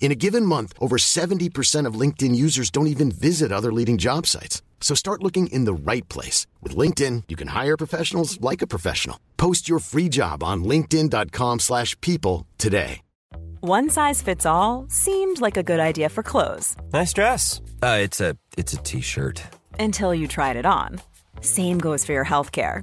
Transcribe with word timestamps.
In 0.00 0.12
a 0.12 0.14
given 0.14 0.46
month, 0.46 0.72
over 0.78 0.96
70% 0.98 1.86
of 1.86 1.94
LinkedIn 2.00 2.36
users 2.36 2.70
don't 2.70 2.86
even 2.86 3.10
visit 3.10 3.50
other 3.50 3.72
leading 3.72 3.98
job 3.98 4.26
sites. 4.26 4.62
So 4.80 4.94
start 4.94 5.22
looking 5.22 5.48
in 5.48 5.64
the 5.64 5.74
right 5.74 6.08
place. 6.08 6.46
With 6.62 6.76
LinkedIn, 6.76 7.24
you 7.28 7.34
can 7.34 7.48
hire 7.48 7.76
professionals 7.76 8.40
like 8.40 8.62
a 8.62 8.66
professional. 8.68 9.18
Post 9.36 9.68
your 9.68 9.80
free 9.80 10.08
job 10.08 10.42
on 10.44 10.62
linkedin.com/people 10.64 11.58
slash 11.58 12.00
people 12.00 12.46
today. 12.58 13.00
One 13.62 13.88
size 13.90 14.22
fits 14.22 14.46
all 14.46 14.86
seemed 14.88 15.40
like 15.40 15.56
a 15.56 15.62
good 15.62 15.80
idea 15.80 16.08
for 16.08 16.22
clothes 16.22 16.76
Nice 16.92 17.12
dress. 17.12 17.60
Uh, 17.82 17.98
it's 18.02 18.20
a 18.20 18.36
it's 18.56 18.74
a 18.74 18.76
t-shirt. 18.76 19.42
until 19.80 20.14
you 20.14 20.28
tried 20.28 20.56
it 20.56 20.66
on. 20.66 21.00
Same 21.40 21.78
goes 21.78 22.04
for 22.04 22.12
your 22.12 22.24
healthcare. 22.24 22.82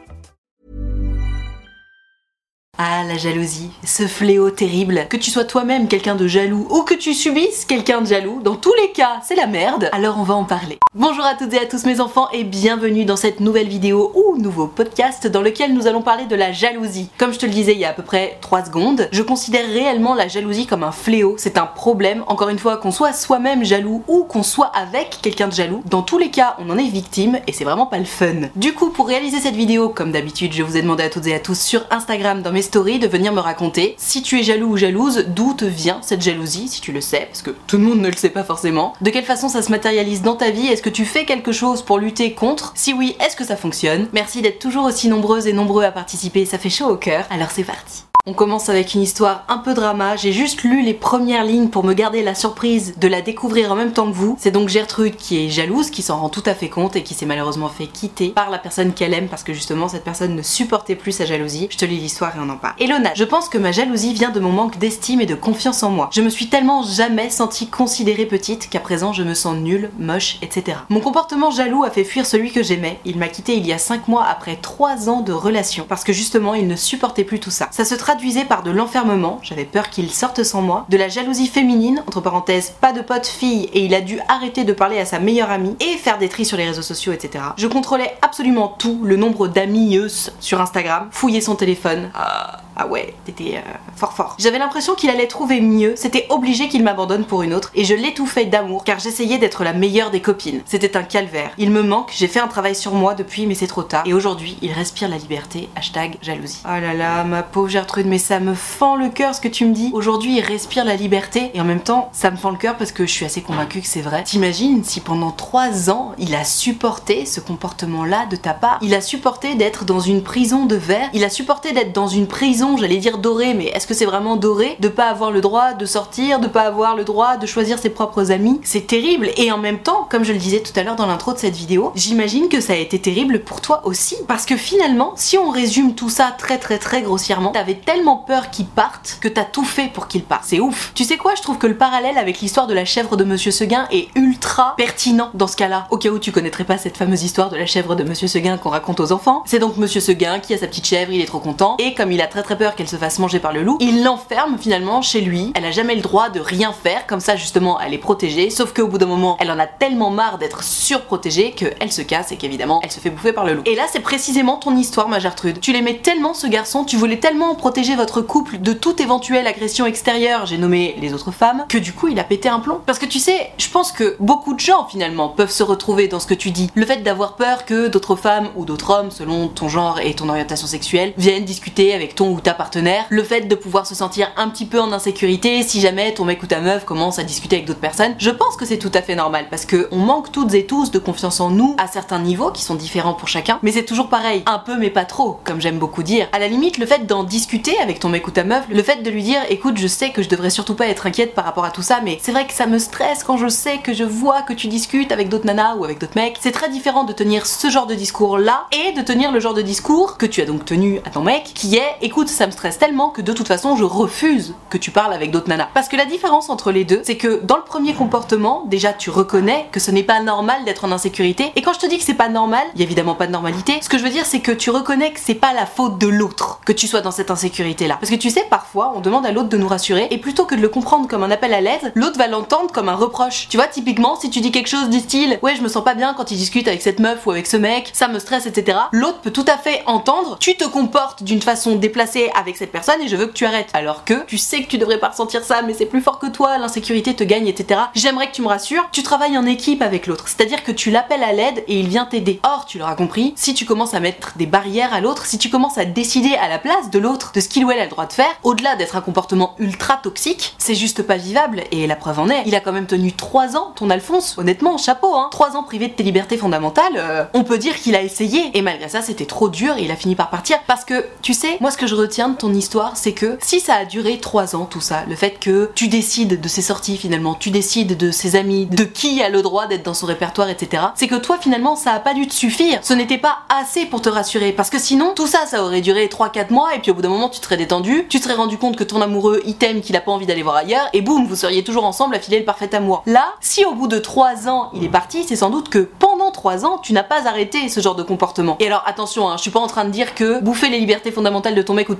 Ah, 2.83 3.03
la 3.07 3.15
jalousie, 3.15 3.69
ce 3.85 4.07
fléau 4.07 4.49
terrible. 4.49 5.05
Que 5.07 5.15
tu 5.15 5.29
sois 5.29 5.43
toi-même 5.43 5.87
quelqu'un 5.87 6.15
de 6.15 6.25
jaloux 6.25 6.65
ou 6.71 6.81
que 6.81 6.95
tu 6.95 7.13
subisses 7.13 7.63
quelqu'un 7.63 8.01
de 8.01 8.07
jaloux, 8.07 8.41
dans 8.43 8.55
tous 8.55 8.73
les 8.73 8.91
cas, 8.91 9.19
c'est 9.23 9.35
la 9.35 9.45
merde. 9.45 9.87
Alors 9.91 10.17
on 10.17 10.23
va 10.23 10.33
en 10.33 10.45
parler. 10.45 10.79
Bonjour 10.95 11.23
à 11.23 11.35
toutes 11.35 11.53
et 11.53 11.59
à 11.59 11.67
tous 11.67 11.85
mes 11.85 12.01
enfants 12.01 12.27
et 12.33 12.43
bienvenue 12.43 13.05
dans 13.05 13.15
cette 13.15 13.39
nouvelle 13.39 13.67
vidéo 13.67 14.11
ou 14.15 14.35
nouveau 14.41 14.65
podcast 14.65 15.27
dans 15.27 15.43
lequel 15.43 15.75
nous 15.75 15.85
allons 15.85 16.01
parler 16.01 16.25
de 16.25 16.35
la 16.35 16.51
jalousie. 16.51 17.09
Comme 17.19 17.31
je 17.33 17.37
te 17.37 17.45
le 17.45 17.51
disais 17.51 17.73
il 17.73 17.77
y 17.77 17.85
a 17.85 17.91
à 17.91 17.93
peu 17.93 18.01
près 18.01 18.39
3 18.41 18.65
secondes, 18.65 19.07
je 19.11 19.21
considère 19.21 19.67
réellement 19.67 20.15
la 20.15 20.27
jalousie 20.27 20.65
comme 20.65 20.83
un 20.83 20.91
fléau. 20.91 21.35
C'est 21.37 21.59
un 21.59 21.67
problème, 21.67 22.23
encore 22.25 22.49
une 22.49 22.57
fois, 22.57 22.77
qu'on 22.77 22.91
soit 22.91 23.13
soi-même 23.13 23.63
jaloux 23.63 24.01
ou 24.07 24.23
qu'on 24.23 24.41
soit 24.41 24.71
avec 24.75 25.19
quelqu'un 25.21 25.49
de 25.49 25.53
jaloux. 25.53 25.83
Dans 25.85 26.01
tous 26.01 26.17
les 26.17 26.31
cas, 26.31 26.57
on 26.57 26.67
en 26.71 26.79
est 26.79 26.89
victime 26.89 27.37
et 27.45 27.53
c'est 27.53 27.63
vraiment 27.63 27.85
pas 27.85 27.99
le 27.99 28.05
fun. 28.05 28.49
Du 28.55 28.73
coup, 28.73 28.89
pour 28.89 29.07
réaliser 29.07 29.39
cette 29.39 29.55
vidéo, 29.55 29.89
comme 29.89 30.11
d'habitude, 30.11 30.51
je 30.51 30.63
vous 30.63 30.77
ai 30.77 30.81
demandé 30.81 31.03
à 31.03 31.09
toutes 31.11 31.27
et 31.27 31.35
à 31.35 31.39
tous 31.39 31.59
sur 31.59 31.85
Instagram 31.91 32.41
dans 32.41 32.51
mes 32.51 32.70
de 32.71 33.07
venir 33.07 33.33
me 33.33 33.39
raconter 33.39 33.95
si 33.97 34.21
tu 34.21 34.39
es 34.39 34.43
jaloux 34.43 34.69
ou 34.69 34.77
jalouse, 34.77 35.25
d'où 35.27 35.53
te 35.53 35.65
vient 35.65 35.99
cette 36.01 36.21
jalousie, 36.21 36.69
si 36.69 36.79
tu 36.79 36.91
le 36.91 37.01
sais, 37.01 37.27
parce 37.29 37.41
que 37.41 37.51
tout 37.67 37.77
le 37.77 37.83
monde 37.83 37.99
ne 37.99 38.09
le 38.09 38.15
sait 38.15 38.29
pas 38.29 38.43
forcément. 38.43 38.93
De 39.01 39.09
quelle 39.09 39.25
façon 39.25 39.49
ça 39.49 39.61
se 39.61 39.71
matérialise 39.71 40.21
dans 40.21 40.35
ta 40.35 40.51
vie? 40.51 40.67
Est-ce 40.67 40.81
que 40.81 40.89
tu 40.89 41.05
fais 41.05 41.25
quelque 41.25 41.51
chose 41.51 41.81
pour 41.81 41.99
lutter 41.99 42.33
contre? 42.33 42.71
Si 42.75 42.93
oui, 42.93 43.15
est-ce 43.19 43.35
que 43.35 43.45
ça 43.45 43.57
fonctionne? 43.57 44.07
Merci 44.13 44.41
d'être 44.41 44.59
toujours 44.59 44.85
aussi 44.85 45.09
nombreuses 45.09 45.47
et 45.47 45.53
nombreux 45.53 45.83
à 45.83 45.91
participer, 45.91 46.45
ça 46.45 46.57
fait 46.57 46.69
chaud 46.69 46.87
au 46.87 46.97
cœur. 46.97 47.25
Alors 47.29 47.51
c'est 47.51 47.63
parti. 47.63 48.03
On 48.27 48.33
commence 48.33 48.69
avec 48.69 48.93
une 48.93 49.01
histoire 49.01 49.45
un 49.47 49.57
peu 49.57 49.73
drama. 49.73 50.15
J'ai 50.15 50.31
juste 50.31 50.61
lu 50.61 50.83
les 50.83 50.93
premières 50.93 51.43
lignes 51.43 51.69
pour 51.69 51.83
me 51.83 51.93
garder 51.93 52.21
la 52.21 52.35
surprise 52.35 52.93
de 52.99 53.07
la 53.07 53.23
découvrir 53.23 53.71
en 53.71 53.75
même 53.75 53.93
temps 53.93 54.05
que 54.05 54.15
vous. 54.15 54.35
C'est 54.39 54.51
donc 54.51 54.69
Gertrude 54.69 55.15
qui 55.15 55.43
est 55.43 55.49
jalouse, 55.49 55.89
qui 55.89 56.03
s'en 56.03 56.19
rend 56.19 56.29
tout 56.29 56.43
à 56.45 56.53
fait 56.53 56.69
compte 56.69 56.95
et 56.95 57.01
qui 57.01 57.15
s'est 57.15 57.25
malheureusement 57.25 57.67
fait 57.67 57.87
quitter 57.87 58.29
par 58.29 58.51
la 58.51 58.59
personne 58.59 58.93
qu'elle 58.93 59.15
aime 59.15 59.27
parce 59.27 59.43
que 59.43 59.53
justement 59.53 59.87
cette 59.87 60.03
personne 60.03 60.35
ne 60.35 60.43
supportait 60.43 60.93
plus 60.93 61.13
sa 61.13 61.25
jalousie. 61.25 61.67
Je 61.71 61.77
te 61.77 61.85
lis 61.85 61.97
l'histoire 61.97 62.35
et 62.35 62.39
on 62.39 62.49
en 62.49 62.57
parle. 62.57 62.75
Elona, 62.79 63.11
je 63.15 63.23
pense 63.23 63.49
que 63.49 63.57
ma 63.57 63.71
jalousie 63.71 64.13
vient 64.13 64.29
de 64.29 64.39
mon 64.39 64.51
manque 64.51 64.77
d'estime 64.77 65.21
et 65.21 65.25
de 65.25 65.33
confiance 65.33 65.81
en 65.81 65.89
moi. 65.89 66.11
Je 66.13 66.21
me 66.21 66.29
suis 66.29 66.47
tellement 66.47 66.83
jamais 66.83 67.31
sentie 67.31 67.69
considérée 67.69 68.27
petite 68.27 68.69
qu'à 68.69 68.81
présent 68.81 69.13
je 69.13 69.23
me 69.23 69.33
sens 69.33 69.57
nulle, 69.57 69.89
moche, 69.97 70.37
etc. 70.43 70.77
Mon 70.89 70.99
comportement 70.99 71.49
jaloux 71.49 71.83
a 71.83 71.89
fait 71.89 72.03
fuir 72.03 72.27
celui 72.27 72.51
que 72.51 72.61
j'aimais. 72.61 72.99
Il 73.03 73.17
m'a 73.17 73.29
quitté 73.29 73.55
il 73.55 73.65
y 73.65 73.73
a 73.73 73.79
5 73.79 74.07
mois 74.07 74.25
après 74.25 74.57
3 74.61 75.09
ans 75.09 75.21
de 75.21 75.33
relation 75.33 75.87
parce 75.89 76.03
que 76.03 76.13
justement 76.13 76.53
il 76.53 76.67
ne 76.67 76.75
supportait 76.75 77.23
plus 77.23 77.39
tout 77.39 77.49
ça. 77.49 77.67
Ça 77.71 77.83
se 77.83 77.95
traduisait 78.11 78.43
par 78.43 78.61
de 78.61 78.71
l'enfermement, 78.71 79.39
j'avais 79.41 79.63
peur 79.63 79.89
qu'il 79.89 80.11
sorte 80.11 80.43
sans 80.43 80.61
moi, 80.61 80.85
de 80.89 80.97
la 80.97 81.07
jalousie 81.07 81.47
féminine, 81.47 82.03
entre 82.07 82.19
parenthèses, 82.19 82.73
pas 82.81 82.91
de 82.91 82.99
pote 82.99 83.25
fille 83.25 83.69
et 83.71 83.85
il 83.85 83.95
a 83.95 84.01
dû 84.01 84.19
arrêter 84.27 84.65
de 84.65 84.73
parler 84.73 84.99
à 84.99 85.05
sa 85.05 85.17
meilleure 85.19 85.49
amie 85.49 85.77
et 85.79 85.95
faire 85.95 86.17
des 86.17 86.27
tris 86.27 86.43
sur 86.43 86.57
les 86.57 86.65
réseaux 86.65 86.81
sociaux, 86.81 87.13
etc. 87.13 87.41
Je 87.55 87.67
contrôlais 87.67 88.17
absolument 88.21 88.67
tout, 88.67 88.99
le 89.05 89.15
nombre 89.15 89.47
d'amis 89.47 89.97
sur 90.41 90.59
Instagram, 90.59 91.07
fouiller 91.11 91.39
son 91.39 91.55
téléphone. 91.55 92.11
Ah, 92.13 92.59
ah 92.81 92.87
ouais, 92.87 93.13
t'étais 93.25 93.57
euh, 93.57 93.71
fort 93.95 94.13
fort. 94.13 94.35
J'avais 94.39 94.57
l'impression 94.57 94.95
qu'il 94.95 95.11
allait 95.11 95.27
trouver 95.27 95.61
mieux, 95.61 95.93
c'était 95.95 96.25
obligé 96.29 96.67
qu'il 96.67 96.83
m'abandonne 96.83 97.25
pour 97.25 97.43
une 97.43 97.53
autre 97.53 97.71
et 97.75 97.83
je 97.83 97.93
l'étouffais 97.93 98.45
d'amour 98.45 98.83
car 98.83 98.97
j'essayais 98.97 99.37
d'être 99.37 99.63
la 99.63 99.73
meilleure 99.73 100.09
des 100.09 100.19
copines. 100.19 100.61
C'était 100.65 100.97
un 100.97 101.03
calvaire. 101.03 101.51
Il 101.59 101.69
me 101.69 101.83
manque, 101.83 102.11
j'ai 102.11 102.27
fait 102.27 102.39
un 102.39 102.47
travail 102.47 102.73
sur 102.75 102.95
moi 102.95 103.13
depuis 103.13 103.45
mais 103.45 103.53
c'est 103.53 103.67
trop 103.67 103.83
tard 103.83 104.01
et 104.07 104.15
aujourd'hui 104.15 104.57
il 104.63 104.71
respire 104.71 105.09
la 105.09 105.17
liberté, 105.17 105.69
hashtag 105.75 106.17
jalousie. 106.23 106.63
Oh 106.65 106.69
là 106.69 106.95
là, 106.95 107.23
ma 107.23 107.43
pauvre 107.43 107.69
Gertrude, 107.69 108.07
mais 108.07 108.17
ça 108.17 108.39
me 108.39 108.55
fend 108.55 108.95
le 108.95 109.09
cœur 109.09 109.35
ce 109.35 109.41
que 109.41 109.47
tu 109.47 109.65
me 109.65 109.75
dis. 109.75 109.91
Aujourd'hui 109.93 110.37
il 110.37 110.41
respire 110.41 110.83
la 110.83 110.95
liberté 110.95 111.51
et 111.53 111.61
en 111.61 111.65
même 111.65 111.81
temps 111.81 112.09
ça 112.13 112.31
me 112.31 112.37
fend 112.37 112.49
le 112.49 112.57
cœur 112.57 112.77
parce 112.77 112.91
que 112.91 113.05
je 113.05 113.11
suis 113.11 113.25
assez 113.25 113.43
convaincue 113.43 113.81
que 113.81 113.87
c'est 113.87 114.01
vrai. 114.01 114.23
T'imagines 114.23 114.83
si 114.83 115.01
pendant 115.01 115.29
3 115.29 115.91
ans 115.91 116.13
il 116.17 116.33
a 116.33 116.43
supporté 116.43 117.27
ce 117.27 117.41
comportement 117.41 118.05
là 118.05 118.25
de 118.25 118.37
ta 118.37 118.55
part, 118.55 118.79
il 118.81 118.95
a 118.95 119.01
supporté 119.01 119.53
d'être 119.53 119.85
dans 119.85 119.99
une 119.99 120.23
prison 120.23 120.65
de 120.65 120.75
verre, 120.75 121.11
il 121.13 121.23
a 121.23 121.29
supporté 121.29 121.73
d'être 121.73 121.93
dans 121.93 122.07
une 122.07 122.25
prison 122.25 122.70
j'allais 122.77 122.97
dire 122.97 123.17
doré, 123.17 123.53
mais 123.53 123.65
est-ce 123.67 123.87
que 123.87 123.93
c'est 123.93 124.05
vraiment 124.05 124.35
doré 124.35 124.75
De 124.79 124.87
pas 124.87 125.09
avoir 125.09 125.31
le 125.31 125.41
droit 125.41 125.73
de 125.73 125.85
sortir, 125.85 126.39
de 126.39 126.47
pas 126.47 126.61
avoir 126.61 126.95
le 126.95 127.03
droit 127.03 127.37
de 127.37 127.45
choisir 127.45 127.79
ses 127.79 127.89
propres 127.89 128.31
amis? 128.31 128.59
C'est 128.63 128.87
terrible. 128.87 129.29
Et 129.37 129.51
en 129.51 129.57
même 129.57 129.79
temps, 129.79 130.07
comme 130.09 130.23
je 130.23 130.33
le 130.33 130.39
disais 130.39 130.61
tout 130.61 130.77
à 130.79 130.83
l'heure 130.83 130.95
dans 130.95 131.05
l'intro 131.05 131.33
de 131.33 131.37
cette 131.37 131.55
vidéo, 131.55 131.91
j'imagine 131.95 132.49
que 132.49 132.61
ça 132.61 132.73
a 132.73 132.77
été 132.77 132.99
terrible 132.99 133.39
pour 133.39 133.61
toi 133.61 133.81
aussi. 133.85 134.15
Parce 134.27 134.45
que 134.45 134.57
finalement, 134.57 135.13
si 135.15 135.37
on 135.37 135.49
résume 135.49 135.95
tout 135.95 136.09
ça 136.09 136.33
très 136.37 136.57
très 136.57 136.77
très 136.77 137.01
grossièrement, 137.01 137.51
t'avais 137.51 137.75
tellement 137.75 138.17
peur 138.17 138.49
qu'il 138.49 138.65
parte 138.65 139.17
que 139.21 139.27
t'as 139.27 139.43
tout 139.43 139.65
fait 139.65 139.89
pour 139.93 140.07
qu'il 140.07 140.23
parte. 140.23 140.43
C'est 140.45 140.59
ouf. 140.59 140.91
Tu 140.95 141.03
sais 141.03 141.17
quoi? 141.17 141.35
Je 141.35 141.41
trouve 141.41 141.57
que 141.57 141.67
le 141.67 141.77
parallèle 141.77 142.17
avec 142.17 142.39
l'histoire 142.41 142.67
de 142.67 142.73
la 142.73 142.85
chèvre 142.85 143.17
de 143.17 143.23
Monsieur 143.23 143.51
Seguin 143.51 143.87
est 143.91 144.07
ultra 144.15 144.73
pertinent 144.77 145.29
dans 145.33 145.47
ce 145.47 145.55
cas-là. 145.55 145.87
Au 145.89 145.97
cas 145.97 146.09
où 146.09 146.19
tu 146.19 146.31
connaîtrais 146.31 146.63
pas 146.63 146.77
cette 146.77 146.97
fameuse 146.97 147.23
histoire 147.23 147.49
de 147.49 147.57
la 147.57 147.65
chèvre 147.65 147.95
de 147.95 148.03
Monsieur 148.03 148.27
Seguin 148.27 148.57
qu'on 148.57 148.69
raconte 148.69 148.99
aux 148.99 149.11
enfants, 149.11 149.43
c'est 149.45 149.59
donc 149.59 149.77
Monsieur 149.77 150.01
Seguin 150.01 150.39
qui 150.39 150.53
a 150.53 150.57
sa 150.57 150.67
petite 150.67 150.85
chèvre, 150.85 151.11
il 151.11 151.21
est 151.21 151.25
trop 151.25 151.39
content, 151.39 151.75
et 151.79 151.93
comme 151.93 152.11
il 152.11 152.21
a 152.21 152.27
très 152.27 152.43
très 152.43 152.50
peur 152.55 152.75
qu'elle 152.75 152.87
se 152.87 152.95
fasse 152.95 153.19
manger 153.19 153.39
par 153.39 153.53
le 153.53 153.63
loup, 153.63 153.77
il 153.79 154.03
l'enferme 154.03 154.57
finalement 154.57 155.01
chez 155.01 155.21
lui. 155.21 155.51
Elle 155.55 155.65
a 155.65 155.71
jamais 155.71 155.95
le 155.95 156.01
droit 156.01 156.29
de 156.29 156.39
rien 156.39 156.73
faire, 156.73 157.07
comme 157.07 157.19
ça 157.19 157.35
justement 157.35 157.79
elle 157.79 157.93
est 157.93 157.97
protégée, 157.97 158.49
sauf 158.49 158.73
qu'au 158.73 158.87
bout 158.87 158.97
d'un 158.97 159.05
moment 159.05 159.37
elle 159.39 159.51
en 159.51 159.59
a 159.59 159.67
tellement 159.67 160.09
marre 160.09 160.37
d'être 160.37 160.63
surprotégée 160.63 161.51
qu'elle 161.51 161.91
se 161.91 162.01
casse 162.01 162.31
et 162.31 162.37
qu'évidemment 162.37 162.81
elle 162.83 162.91
se 162.91 162.99
fait 162.99 163.09
bouffer 163.09 163.33
par 163.33 163.45
le 163.45 163.53
loup. 163.53 163.63
Et 163.65 163.75
là 163.75 163.83
c'est 163.91 163.99
précisément 163.99 164.57
ton 164.57 164.75
histoire 164.75 165.07
ma 165.07 165.19
Gertrude. 165.19 165.59
Tu 165.59 165.73
l'aimais 165.73 165.97
tellement 165.97 166.33
ce 166.33 166.47
garçon, 166.47 166.83
tu 166.83 166.97
voulais 166.97 167.19
tellement 167.19 167.55
protéger 167.55 167.95
votre 167.95 168.21
couple 168.21 168.59
de 168.59 168.73
toute 168.73 168.99
éventuelle 168.99 169.47
agression 169.47 169.85
extérieure, 169.85 170.45
j'ai 170.45 170.57
nommé 170.57 170.95
les 170.99 171.13
autres 171.13 171.31
femmes, 171.31 171.65
que 171.69 171.77
du 171.77 171.93
coup 171.93 172.07
il 172.07 172.19
a 172.19 172.23
pété 172.23 172.49
un 172.49 172.59
plomb. 172.59 172.81
Parce 172.85 172.99
que 172.99 173.05
tu 173.05 173.19
sais, 173.19 173.51
je 173.57 173.69
pense 173.69 173.91
que 173.91 174.15
beaucoup 174.19 174.53
de 174.53 174.59
gens 174.59 174.87
finalement 174.87 175.29
peuvent 175.29 175.51
se 175.51 175.63
retrouver 175.63 176.07
dans 176.07 176.19
ce 176.19 176.27
que 176.27 176.33
tu 176.33 176.51
dis. 176.51 176.69
Le 176.75 176.85
fait 176.85 176.97
d'avoir 176.97 177.35
peur 177.35 177.65
que 177.65 177.87
d'autres 177.87 178.15
femmes 178.15 178.49
ou 178.55 178.65
d'autres 178.65 178.89
hommes, 178.91 179.11
selon 179.11 179.47
ton 179.47 179.69
genre 179.69 179.99
et 179.99 180.13
ton 180.13 180.29
orientation 180.29 180.67
sexuelle, 180.67 181.13
viennent 181.17 181.45
discuter 181.45 181.93
avec 181.93 182.15
ton 182.15 182.31
ou 182.31 182.40
ta 182.41 182.53
partenaire, 182.53 183.05
le 183.09 183.23
fait 183.23 183.41
de 183.41 183.55
pouvoir 183.55 183.85
se 183.85 183.95
sentir 183.95 184.31
un 184.37 184.49
petit 184.49 184.65
peu 184.65 184.79
en 184.79 184.91
insécurité 184.91 185.63
si 185.63 185.79
jamais 185.79 186.13
ton 186.13 186.25
mec 186.25 186.41
ou 186.43 186.47
ta 186.47 186.59
meuf 186.59 186.85
commence 186.85 187.19
à 187.19 187.23
discuter 187.23 187.57
avec 187.57 187.67
d'autres 187.67 187.79
personnes. 187.79 188.15
Je 188.17 188.29
pense 188.29 188.55
que 188.55 188.65
c'est 188.65 188.77
tout 188.77 188.91
à 188.93 189.01
fait 189.01 189.15
normal 189.15 189.45
parce 189.49 189.65
que 189.65 189.87
on 189.91 189.97
manque 189.97 190.31
toutes 190.31 190.53
et 190.53 190.65
tous 190.65 190.91
de 190.91 190.99
confiance 190.99 191.39
en 191.39 191.49
nous 191.49 191.75
à 191.77 191.87
certains 191.87 192.19
niveaux 192.19 192.51
qui 192.51 192.63
sont 192.63 192.75
différents 192.75 193.13
pour 193.13 193.27
chacun, 193.27 193.59
mais 193.61 193.71
c'est 193.71 193.85
toujours 193.85 194.09
pareil, 194.09 194.43
un 194.45 194.59
peu 194.59 194.77
mais 194.77 194.89
pas 194.89 195.05
trop, 195.05 195.39
comme 195.43 195.61
j'aime 195.61 195.79
beaucoup 195.79 196.03
dire. 196.03 196.27
À 196.31 196.39
la 196.39 196.47
limite, 196.47 196.77
le 196.77 196.85
fait 196.85 197.05
d'en 197.05 197.23
discuter 197.23 197.77
avec 197.79 197.99
ton 197.99 198.09
mec 198.09 198.27
ou 198.27 198.31
ta 198.31 198.43
meuf, 198.43 198.65
le 198.69 198.83
fait 198.83 199.03
de 199.03 199.09
lui 199.09 199.23
dire 199.23 199.41
écoute, 199.49 199.77
je 199.77 199.87
sais 199.87 200.11
que 200.11 200.21
je 200.21 200.29
devrais 200.29 200.49
surtout 200.49 200.75
pas 200.75 200.87
être 200.87 201.05
inquiète 201.05 201.35
par 201.35 201.45
rapport 201.45 201.65
à 201.65 201.71
tout 201.71 201.81
ça, 201.81 201.99
mais 202.03 202.17
c'est 202.21 202.31
vrai 202.31 202.47
que 202.47 202.53
ça 202.53 202.65
me 202.65 202.79
stresse 202.79 203.23
quand 203.23 203.37
je 203.37 203.47
sais 203.47 203.77
que 203.77 203.93
je 203.93 204.03
vois 204.03 204.41
que 204.41 204.53
tu 204.53 204.67
discutes 204.67 205.11
avec 205.11 205.29
d'autres 205.29 205.45
nanas 205.45 205.75
ou 205.75 205.85
avec 205.85 205.99
d'autres 205.99 206.15
mecs. 206.15 206.37
C'est 206.39 206.51
très 206.51 206.69
différent 206.69 207.03
de 207.03 207.13
tenir 207.13 207.45
ce 207.45 207.69
genre 207.69 207.87
de 207.87 207.95
discours 207.95 208.37
là 208.37 208.65
et 208.71 208.91
de 208.93 209.01
tenir 209.01 209.31
le 209.31 209.39
genre 209.39 209.53
de 209.53 209.61
discours 209.61 210.17
que 210.17 210.25
tu 210.25 210.41
as 210.41 210.45
donc 210.45 210.65
tenu 210.65 210.99
à 211.05 211.09
ton 211.09 211.21
mec 211.21 211.51
qui 211.53 211.75
est 211.75 211.95
écoute, 212.01 212.29
ça 212.31 212.47
me 212.47 212.51
stresse 212.51 212.77
tellement 212.77 213.09
que 213.09 213.21
de 213.21 213.33
toute 213.33 213.47
façon 213.47 213.75
je 213.75 213.83
refuse 213.83 214.55
que 214.69 214.77
tu 214.77 214.91
parles 214.91 215.13
avec 215.13 215.31
d'autres 215.31 215.49
nanas. 215.49 215.69
Parce 215.73 215.87
que 215.87 215.95
la 215.95 216.05
différence 216.05 216.49
entre 216.49 216.71
les 216.71 216.85
deux, 216.85 217.01
c'est 217.03 217.17
que 217.17 217.41
dans 217.43 217.57
le 217.57 217.63
premier 217.63 217.93
comportement, 217.93 218.63
déjà 218.67 218.93
tu 218.93 219.09
reconnais 219.09 219.67
que 219.71 219.79
ce 219.79 219.91
n'est 219.91 220.03
pas 220.03 220.21
normal 220.21 220.63
d'être 220.65 220.85
en 220.85 220.91
insécurité. 220.91 221.51
Et 221.55 221.61
quand 221.61 221.73
je 221.73 221.79
te 221.79 221.87
dis 221.87 221.97
que 221.97 222.03
c'est 222.03 222.13
pas 222.13 222.29
normal, 222.29 222.63
il 222.75 222.79
y 222.79 222.83
a 222.83 222.85
évidemment 222.85 223.15
pas 223.15 223.27
de 223.27 223.31
normalité. 223.31 223.79
Ce 223.81 223.89
que 223.89 223.97
je 223.97 224.03
veux 224.03 224.09
dire, 224.09 224.25
c'est 224.25 224.39
que 224.39 224.51
tu 224.51 224.69
reconnais 224.69 225.11
que 225.11 225.19
c'est 225.19 225.35
pas 225.35 225.53
la 225.53 225.65
faute 225.65 225.97
de 225.97 226.07
l'autre 226.07 226.59
que 226.65 226.71
tu 226.71 226.87
sois 226.87 227.01
dans 227.01 227.11
cette 227.11 227.31
insécurité 227.31 227.87
là. 227.87 227.97
Parce 227.99 228.11
que 228.11 228.15
tu 228.15 228.29
sais, 228.29 228.45
parfois, 228.49 228.93
on 228.95 229.01
demande 229.01 229.25
à 229.25 229.31
l'autre 229.31 229.49
de 229.49 229.57
nous 229.57 229.67
rassurer 229.67 230.07
et 230.11 230.17
plutôt 230.17 230.45
que 230.45 230.55
de 230.55 230.61
le 230.61 230.69
comprendre 230.69 231.07
comme 231.07 231.23
un 231.23 231.31
appel 231.31 231.53
à 231.53 231.61
l'aide, 231.61 231.91
l'autre 231.95 232.17
va 232.17 232.27
l'entendre 232.27 232.71
comme 232.71 232.89
un 232.89 232.95
reproche. 232.95 233.47
Tu 233.49 233.57
vois, 233.57 233.67
typiquement, 233.67 234.15
si 234.15 234.29
tu 234.29 234.41
dis 234.41 234.51
quelque 234.51 234.69
chose 234.69 234.89
du 234.89 234.99
style 234.99 235.39
Ouais, 235.41 235.55
je 235.55 235.61
me 235.61 235.67
sens 235.67 235.83
pas 235.83 235.95
bien 235.95 236.13
quand 236.13 236.31
il 236.31 236.37
discute 236.37 236.67
avec 236.67 236.81
cette 236.81 236.99
meuf 236.99 237.25
ou 237.25 237.31
avec 237.31 237.47
ce 237.47 237.57
mec, 237.57 237.89
ça 237.93 238.07
me 238.07 238.19
stresse, 238.19 238.45
etc. 238.45 238.77
L'autre 238.91 239.19
peut 239.19 239.31
tout 239.31 239.45
à 239.47 239.57
fait 239.57 239.83
entendre 239.85 240.37
Tu 240.39 240.55
te 240.55 240.65
comportes 240.65 241.23
d'une 241.23 241.41
façon 241.41 241.75
déplacée 241.75 242.20
avec 242.35 242.57
cette 242.57 242.71
personne 242.71 243.01
et 243.01 243.07
je 243.07 243.15
veux 243.15 243.27
que 243.27 243.33
tu 243.33 243.45
arrêtes. 243.45 243.69
Alors 243.73 244.03
que 244.05 244.25
tu 244.25 244.37
sais 244.37 244.61
que 244.61 244.67
tu 244.67 244.77
devrais 244.77 244.99
pas 244.99 245.09
ressentir 245.09 245.43
ça, 245.43 245.61
mais 245.61 245.73
c'est 245.73 245.85
plus 245.85 246.01
fort 246.01 246.19
que 246.19 246.27
toi, 246.27 246.57
l'insécurité 246.57 247.15
te 247.15 247.23
gagne, 247.23 247.47
etc. 247.47 247.81
J'aimerais 247.95 248.27
que 248.27 248.35
tu 248.35 248.41
me 248.41 248.47
rassures. 248.47 248.87
Tu 248.91 249.03
travailles 249.03 249.37
en 249.37 249.45
équipe 249.45 249.81
avec 249.81 250.07
l'autre, 250.07 250.27
c'est-à-dire 250.27 250.63
que 250.63 250.71
tu 250.71 250.91
l'appelles 250.91 251.23
à 251.23 251.33
l'aide 251.33 251.63
et 251.67 251.79
il 251.79 251.87
vient 251.87 252.05
t'aider. 252.05 252.39
Or, 252.43 252.65
tu 252.65 252.77
l'auras 252.77 252.95
compris, 252.95 253.33
si 253.35 253.53
tu 253.53 253.65
commences 253.65 253.93
à 253.93 253.99
mettre 253.99 254.33
des 254.37 254.45
barrières 254.45 254.93
à 254.93 255.01
l'autre, 255.01 255.25
si 255.25 255.37
tu 255.37 255.49
commences 255.49 255.77
à 255.77 255.85
décider 255.85 256.35
à 256.35 256.47
la 256.47 256.59
place 256.59 256.89
de 256.89 256.99
l'autre 256.99 257.31
de 257.33 257.39
ce 257.39 257.49
qu'il 257.49 257.65
ou 257.65 257.71
elle 257.71 257.79
a 257.79 257.85
le 257.85 257.89
droit 257.89 258.05
de 258.05 258.13
faire, 258.13 258.31
au-delà 258.43 258.75
d'être 258.75 258.95
un 258.95 259.01
comportement 259.01 259.55
ultra 259.59 259.97
toxique, 259.97 260.55
c'est 260.57 260.75
juste 260.75 261.03
pas 261.03 261.17
vivable. 261.17 261.63
Et 261.71 261.87
la 261.87 261.95
preuve 261.95 262.19
en 262.19 262.29
est, 262.29 262.43
il 262.45 262.55
a 262.55 262.59
quand 262.59 262.71
même 262.71 262.87
tenu 262.87 263.13
3 263.13 263.57
ans, 263.57 263.71
ton 263.75 263.89
Alphonse. 263.89 264.37
Honnêtement, 264.37 264.77
chapeau, 264.77 265.15
hein. 265.15 265.29
3 265.31 265.55
ans 265.55 265.63
privé 265.63 265.87
de 265.87 265.93
tes 265.93 266.03
libertés 266.03 266.37
fondamentales, 266.37 266.93
euh, 266.95 267.23
on 267.33 267.43
peut 267.43 267.57
dire 267.57 267.75
qu'il 267.75 267.95
a 267.95 268.01
essayé. 268.01 268.51
Et 268.53 268.61
malgré 268.61 268.89
ça, 268.89 269.01
c'était 269.01 269.25
trop 269.25 269.49
dur 269.49 269.77
et 269.77 269.83
il 269.83 269.91
a 269.91 269.95
fini 269.95 270.15
par 270.15 270.29
partir. 270.29 270.57
Parce 270.67 270.85
que, 270.85 271.05
tu 271.21 271.33
sais, 271.33 271.57
moi 271.59 271.71
ce 271.71 271.77
que 271.77 271.87
je 271.87 271.95
retiens 271.95 272.10
de 272.11 272.35
ton 272.35 272.53
histoire, 272.53 272.97
c'est 272.97 273.13
que 273.13 273.37
si 273.41 273.59
ça 273.59 273.75
a 273.75 273.85
duré 273.85 274.19
3 274.19 274.55
ans, 274.55 274.65
tout 274.65 274.81
ça, 274.81 275.05
le 275.07 275.15
fait 275.15 275.39
que 275.39 275.71
tu 275.75 275.87
décides 275.87 276.41
de 276.41 276.47
ses 276.47 276.61
sorties 276.61 276.97
finalement, 276.97 277.35
tu 277.35 277.51
décides 277.51 277.97
de 277.97 278.11
ses 278.11 278.35
amis, 278.35 278.65
de 278.65 278.83
qui 278.83 279.23
a 279.23 279.29
le 279.29 279.41
droit 279.41 279.67
d'être 279.67 279.83
dans 279.83 279.93
son 279.93 280.05
répertoire, 280.05 280.49
etc., 280.49 280.83
c'est 280.95 281.07
que 281.07 281.15
toi 281.15 281.37
finalement 281.41 281.75
ça 281.75 281.93
a 281.93 281.99
pas 281.99 282.13
dû 282.13 282.27
te 282.27 282.33
suffire. 282.33 282.79
Ce 282.81 282.93
n'était 282.93 283.17
pas 283.17 283.39
assez 283.49 283.85
pour 283.85 284.01
te 284.01 284.09
rassurer. 284.09 284.51
Parce 284.51 284.69
que 284.69 284.79
sinon, 284.79 285.13
tout 285.15 285.27
ça, 285.27 285.45
ça 285.45 285.63
aurait 285.63 285.81
duré 285.81 286.07
3-4 286.07 286.51
mois 286.51 286.75
et 286.75 286.79
puis 286.79 286.91
au 286.91 286.93
bout 286.93 287.01
d'un 287.01 287.09
moment, 287.09 287.29
tu 287.29 287.39
serais 287.41 287.57
détendu, 287.57 288.05
tu 288.09 288.17
serais 288.17 288.33
rendu 288.33 288.57
compte 288.57 288.75
que 288.75 288.83
ton 288.83 289.01
amoureux, 289.01 289.41
il 289.45 289.55
t'aime, 289.55 289.81
qu'il 289.81 289.95
a 289.95 290.01
pas 290.01 290.11
envie 290.11 290.25
d'aller 290.25 290.43
voir 290.43 290.55
ailleurs, 290.55 290.89
et 290.93 291.01
boum, 291.01 291.25
vous 291.25 291.35
seriez 291.35 291.63
toujours 291.63 291.85
ensemble 291.85 292.15
à 292.15 292.19
filer 292.19 292.39
le 292.39 292.45
parfait 292.45 292.73
amour. 292.75 293.03
Là, 293.05 293.33
si 293.39 293.63
au 293.65 293.73
bout 293.73 293.87
de 293.87 293.99
3 293.99 294.49
ans 294.49 294.69
il 294.73 294.83
est 294.83 294.89
parti, 294.89 295.23
c'est 295.27 295.35
sans 295.35 295.49
doute 295.49 295.69
que 295.69 295.79
pendant 295.79 296.31
3 296.31 296.65
ans, 296.65 296.77
tu 296.79 296.93
n'as 296.93 297.03
pas 297.03 297.27
arrêté 297.27 297.69
ce 297.69 297.79
genre 297.79 297.95
de 297.95 298.03
comportement. 298.03 298.57
Et 298.59 298.67
alors 298.67 298.83
attention, 298.85 299.29
hein, 299.29 299.37
je 299.37 299.41
suis 299.41 299.51
pas 299.51 299.59
en 299.59 299.67
train 299.67 299.85
de 299.85 299.91
dire 299.91 300.15
que 300.15 300.41
bouffer 300.41 300.69
les 300.69 300.79
libertés 300.79 301.11
fondamentales 301.11 301.55
de 301.55 301.61
ton 301.61 301.73
mec 301.73 301.89
ou 301.89 301.95
de 301.95 301.99